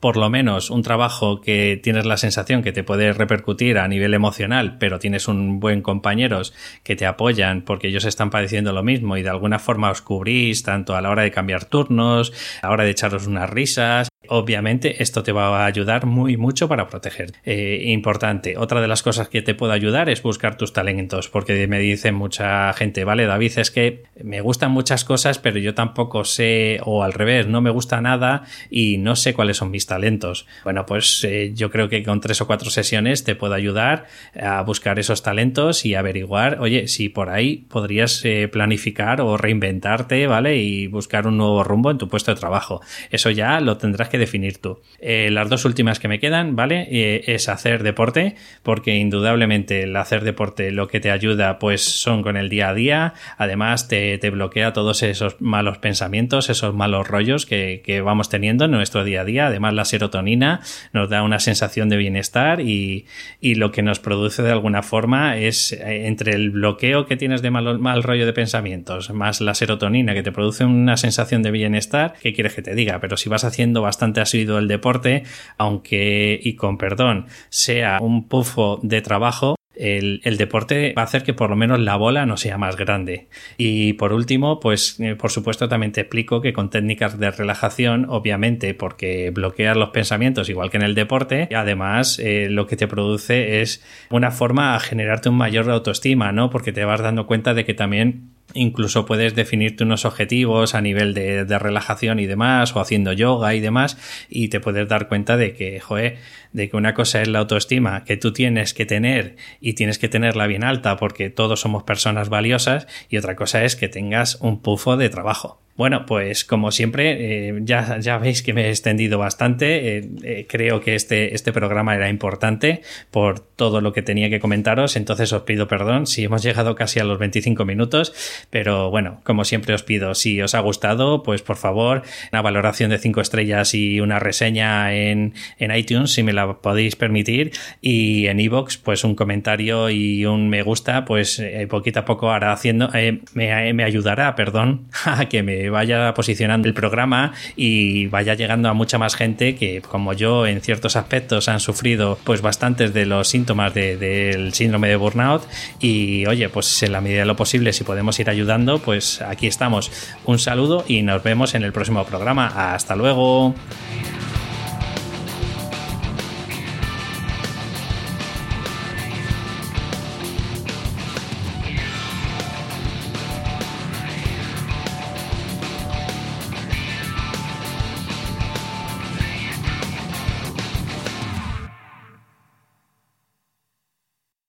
por 0.00 0.18
lo 0.18 0.28
menos 0.28 0.70
un 0.70 0.82
trabajo 0.82 1.40
que 1.40 1.80
tienes 1.82 2.04
la 2.04 2.18
sensación 2.18 2.62
que 2.62 2.72
te 2.72 2.84
puede 2.84 3.12
repercutir 3.14 3.78
a 3.78 3.88
nivel 3.88 4.12
emocional, 4.12 4.76
pero 4.78 4.98
tienes 4.98 5.28
un 5.28 5.60
buen 5.60 5.80
compañeros 5.80 6.52
que 6.84 6.94
te 6.94 7.06
apoyan 7.06 7.62
porque 7.62 7.88
ellos 7.88 8.04
están 8.04 8.28
padeciendo 8.28 8.74
lo 8.74 8.82
mismo 8.82 9.16
y 9.16 9.22
de 9.22 9.30
alguna 9.30 9.58
forma 9.58 9.90
os 9.90 10.02
cubrís 10.02 10.62
tanto 10.62 10.94
a 10.94 11.00
la 11.00 11.08
hora 11.08 11.22
de 11.22 11.30
cambiar 11.30 11.64
turnos, 11.64 12.32
a 12.60 12.66
la 12.66 12.72
hora 12.74 12.84
de 12.84 12.90
echaros 12.90 13.26
unas 13.26 13.48
risas, 13.48 14.09
obviamente 14.30 15.02
esto 15.02 15.22
te 15.22 15.32
va 15.32 15.64
a 15.64 15.66
ayudar 15.66 16.06
muy 16.06 16.36
mucho 16.36 16.68
para 16.68 16.86
proteger. 16.86 17.32
Eh, 17.44 17.82
importante, 17.86 18.56
otra 18.56 18.80
de 18.80 18.86
las 18.86 19.02
cosas 19.02 19.28
que 19.28 19.42
te 19.42 19.54
puede 19.54 19.72
ayudar 19.72 20.08
es 20.08 20.22
buscar 20.22 20.56
tus 20.56 20.72
talentos, 20.72 21.28
porque 21.28 21.66
me 21.66 21.80
dice 21.80 22.12
mucha 22.12 22.72
gente, 22.72 23.04
vale, 23.04 23.26
David, 23.26 23.58
es 23.58 23.70
que 23.72 24.04
me 24.22 24.40
gustan 24.40 24.70
muchas 24.70 25.04
cosas, 25.04 25.38
pero 25.38 25.58
yo 25.58 25.74
tampoco 25.74 26.24
sé, 26.24 26.78
o 26.84 27.02
al 27.02 27.12
revés, 27.12 27.48
no 27.48 27.60
me 27.60 27.70
gusta 27.70 28.00
nada 28.00 28.44
y 28.70 28.98
no 28.98 29.16
sé 29.16 29.34
cuáles 29.34 29.56
son 29.56 29.72
mis 29.72 29.86
talentos. 29.86 30.46
Bueno, 30.62 30.86
pues 30.86 31.24
eh, 31.24 31.52
yo 31.54 31.70
creo 31.70 31.88
que 31.88 32.04
con 32.04 32.20
tres 32.20 32.40
o 32.40 32.46
cuatro 32.46 32.70
sesiones 32.70 33.24
te 33.24 33.34
puedo 33.34 33.54
ayudar 33.54 34.06
a 34.40 34.62
buscar 34.62 35.00
esos 35.00 35.24
talentos 35.24 35.84
y 35.84 35.96
averiguar, 35.96 36.60
oye, 36.60 36.86
si 36.86 37.08
por 37.08 37.30
ahí 37.30 37.66
podrías 37.68 38.24
eh, 38.24 38.46
planificar 38.46 39.20
o 39.20 39.36
reinventarte, 39.36 40.28
¿vale? 40.28 40.56
Y 40.58 40.86
buscar 40.86 41.26
un 41.26 41.36
nuevo 41.36 41.64
rumbo 41.64 41.90
en 41.90 41.98
tu 41.98 42.08
puesto 42.08 42.32
de 42.32 42.38
trabajo. 42.38 42.80
Eso 43.10 43.30
ya 43.30 43.60
lo 43.60 43.76
tendrás 43.76 44.08
que 44.08 44.19
definir 44.20 44.58
tú. 44.58 44.80
Eh, 45.00 45.30
las 45.32 45.48
dos 45.48 45.64
últimas 45.64 45.98
que 45.98 46.06
me 46.06 46.20
quedan, 46.20 46.54
¿vale? 46.54 46.86
Eh, 46.90 47.24
es 47.26 47.48
hacer 47.48 47.82
deporte, 47.82 48.36
porque 48.62 48.96
indudablemente 48.96 49.82
el 49.82 49.96
hacer 49.96 50.22
deporte 50.22 50.70
lo 50.70 50.86
que 50.86 51.00
te 51.00 51.10
ayuda 51.10 51.58
pues 51.58 51.82
son 51.82 52.22
con 52.22 52.36
el 52.36 52.48
día 52.48 52.68
a 52.68 52.74
día, 52.74 53.14
además 53.36 53.88
te, 53.88 54.18
bloquea 54.30 54.72
todos 54.72 55.02
esos 55.02 55.40
malos 55.40 55.78
pensamientos, 55.78 56.50
esos 56.50 56.74
malos 56.74 57.08
rollos 57.08 57.46
que, 57.46 58.02
vamos 58.04 58.28
teniendo 58.28 58.66
en 58.66 58.70
nuestro 58.70 59.02
día 59.02 59.22
a 59.22 59.24
día, 59.24 59.46
además 59.48 59.74
la 59.74 59.84
serotonina 59.84 60.60
nos 60.92 61.10
da 61.10 61.22
una 61.22 61.40
sensación 61.40 61.88
de 61.88 61.96
bienestar 61.96 62.60
y, 62.60 63.06
lo 63.40 63.72
que 63.72 63.82
nos 63.82 63.98
produce 63.98 64.42
de 64.42 64.52
alguna 64.52 64.82
forma 64.82 65.36
es 65.36 65.72
eh, 65.72 66.06
entre 66.06 66.34
el 66.34 66.50
bloqueo 66.50 67.06
que 67.06 67.16
tienes 67.16 67.42
de 67.42 67.50
mal, 67.50 67.78
mal 67.78 68.02
rollo 68.02 68.24
de 68.24 68.32
pensamientos, 68.32 69.10
más 69.10 69.40
la 69.40 69.54
serotonina 69.54 70.14
que 70.14 70.22
te 70.22 70.32
produce 70.32 70.64
una 70.64 70.96
sensación 70.96 71.42
de 71.42 71.50
bienestar, 71.50 72.14
¿qué 72.22 72.32
quieres 72.32 72.54
que 72.54 72.62
te 72.62 72.74
diga? 72.74 73.00
Pero 73.00 73.16
si 73.16 73.28
vas 73.28 73.44
haciendo 73.44 73.82
bastante 73.82 74.09
ha 74.18 74.26
sido 74.26 74.58
el 74.58 74.66
deporte, 74.66 75.22
aunque, 75.58 76.40
y 76.42 76.54
con 76.54 76.78
perdón, 76.78 77.26
sea 77.50 77.98
un 78.00 78.26
pufo 78.26 78.80
de 78.82 79.02
trabajo, 79.02 79.56
el, 79.80 80.36
deporte 80.36 80.92
va 80.96 81.02
a 81.02 81.04
hacer 81.06 81.22
que 81.22 81.32
por 81.32 81.48
lo 81.48 81.56
menos 81.56 81.80
la 81.80 81.96
bola 81.96 82.26
no 82.26 82.36
sea 82.36 82.58
más 82.58 82.76
grande. 82.76 83.28
Y 83.56 83.94
por 83.94 84.12
último, 84.12 84.60
pues 84.60 85.00
eh, 85.00 85.16
por 85.16 85.30
supuesto 85.30 85.68
también 85.68 85.92
te 85.92 86.02
explico 86.02 86.40
que 86.40 86.52
con 86.52 86.70
técnicas 86.70 87.18
de 87.18 87.30
relajación, 87.30 88.06
obviamente 88.08 88.74
porque 88.74 89.30
bloqueas 89.30 89.76
los 89.76 89.90
pensamientos 89.90 90.48
igual 90.48 90.70
que 90.70 90.76
en 90.76 90.82
el 90.82 90.94
deporte, 90.94 91.48
además 91.54 92.18
eh, 92.18 92.48
lo 92.50 92.66
que 92.66 92.76
te 92.76 92.88
produce 92.88 93.62
es 93.62 93.82
una 94.10 94.30
forma 94.30 94.74
a 94.74 94.80
generarte 94.80 95.30
un 95.30 95.36
mayor 95.36 95.70
autoestima, 95.70 96.32
¿no? 96.32 96.50
Porque 96.50 96.72
te 96.72 96.84
vas 96.84 97.00
dando 97.00 97.26
cuenta 97.26 97.54
de 97.54 97.64
que 97.64 97.74
también 97.74 98.30
Incluso 98.54 99.06
puedes 99.06 99.34
definirte 99.34 99.84
unos 99.84 100.04
objetivos 100.04 100.74
a 100.74 100.80
nivel 100.80 101.14
de, 101.14 101.58
relajación 101.58 102.18
y 102.18 102.26
demás, 102.26 102.74
o 102.74 102.80
haciendo 102.80 103.12
yoga 103.12 103.54
y 103.54 103.60
demás, 103.60 103.96
y 104.28 104.48
te 104.48 104.60
puedes 104.60 104.88
dar 104.88 105.08
cuenta 105.08 105.36
de 105.36 105.54
que, 105.54 105.80
joe, 105.80 106.16
de 106.52 106.68
que 106.68 106.76
una 106.76 106.94
cosa 106.94 107.22
es 107.22 107.28
la 107.28 107.40
autoestima 107.40 108.04
que 108.04 108.16
tú 108.16 108.32
tienes 108.32 108.74
que 108.74 108.86
tener 108.86 109.36
y 109.60 109.74
tienes 109.74 109.98
que 109.98 110.08
tenerla 110.08 110.46
bien 110.46 110.64
alta 110.64 110.96
porque 110.96 111.30
todos 111.30 111.60
somos 111.60 111.82
personas 111.82 112.28
valiosas, 112.28 112.86
y 113.08 113.16
otra 113.16 113.36
cosa 113.36 113.64
es 113.64 113.76
que 113.76 113.88
tengas 113.88 114.36
un 114.40 114.60
pufo 114.60 114.96
de 114.96 115.08
trabajo. 115.08 115.60
Bueno, 115.80 116.04
pues 116.04 116.44
como 116.44 116.72
siempre, 116.72 117.48
eh, 117.48 117.60
ya, 117.62 117.98
ya 118.00 118.18
veis 118.18 118.42
que 118.42 118.52
me 118.52 118.66
he 118.66 118.68
extendido 118.68 119.18
bastante. 119.18 119.96
Eh, 119.96 120.10
eh, 120.22 120.46
creo 120.46 120.82
que 120.82 120.94
este, 120.94 121.34
este 121.34 121.54
programa 121.54 121.94
era 121.94 122.10
importante 122.10 122.82
por 123.10 123.40
todo 123.40 123.80
lo 123.80 123.94
que 123.94 124.02
tenía 124.02 124.28
que 124.28 124.40
comentaros, 124.40 124.96
entonces 124.96 125.32
os 125.32 125.44
pido 125.44 125.68
perdón 125.68 126.06
si 126.06 126.24
hemos 126.24 126.42
llegado 126.42 126.74
casi 126.74 127.00
a 127.00 127.04
los 127.04 127.18
25 127.18 127.64
minutos, 127.64 128.12
pero 128.50 128.90
bueno, 128.90 129.22
como 129.24 129.46
siempre 129.46 129.72
os 129.72 129.82
pido, 129.82 130.14
si 130.14 130.42
os 130.42 130.54
ha 130.54 130.60
gustado, 130.60 131.22
pues 131.22 131.40
por 131.40 131.56
favor, 131.56 132.02
una 132.30 132.42
valoración 132.42 132.90
de 132.90 132.98
5 132.98 133.22
estrellas 133.22 133.72
y 133.72 134.00
una 134.00 134.18
reseña 134.18 134.92
en, 134.92 135.32
en 135.58 135.74
iTunes, 135.74 136.12
si 136.12 136.22
me 136.22 136.34
la 136.34 136.58
podéis 136.58 136.94
permitir, 136.94 137.52
y 137.80 138.26
en 138.26 138.38
iVoox, 138.38 138.76
pues 138.78 139.02
un 139.02 139.14
comentario 139.14 139.88
y 139.88 140.26
un 140.26 140.50
me 140.50 140.60
gusta, 140.60 141.06
pues 141.06 141.42
poquito 141.70 142.00
a 142.00 142.04
poco 142.04 142.30
hará 142.30 142.52
haciendo, 142.52 142.90
me, 143.32 143.72
me 143.72 143.84
ayudará, 143.84 144.34
perdón, 144.34 144.88
a 145.06 145.26
que 145.26 145.42
me 145.42 145.69
vaya 145.70 146.12
posicionando 146.14 146.68
el 146.68 146.74
programa 146.74 147.32
y 147.56 148.06
vaya 148.06 148.34
llegando 148.34 148.68
a 148.68 148.74
mucha 148.74 148.98
más 148.98 149.14
gente 149.14 149.54
que, 149.54 149.80
como 149.80 150.12
yo, 150.12 150.46
en 150.46 150.60
ciertos 150.60 150.96
aspectos 150.96 151.48
han 151.48 151.60
sufrido 151.60 152.18
pues 152.24 152.42
bastantes 152.42 152.92
de 152.92 153.06
los 153.06 153.28
síntomas 153.28 153.72
del 153.74 154.52
síndrome 154.52 154.88
de 154.88 154.96
burnout. 154.96 155.42
Y 155.80 156.26
oye, 156.26 156.48
pues 156.48 156.82
en 156.82 156.92
la 156.92 157.00
medida 157.00 157.20
de 157.20 157.26
lo 157.26 157.36
posible, 157.36 157.72
si 157.72 157.84
podemos 157.84 158.18
ir 158.20 158.30
ayudando, 158.30 158.78
pues 158.78 159.22
aquí 159.22 159.46
estamos. 159.46 159.90
Un 160.24 160.38
saludo 160.38 160.84
y 160.86 161.02
nos 161.02 161.22
vemos 161.22 161.54
en 161.54 161.62
el 161.62 161.72
próximo 161.72 162.04
programa. 162.04 162.74
Hasta 162.74 162.96
luego. 162.96 163.54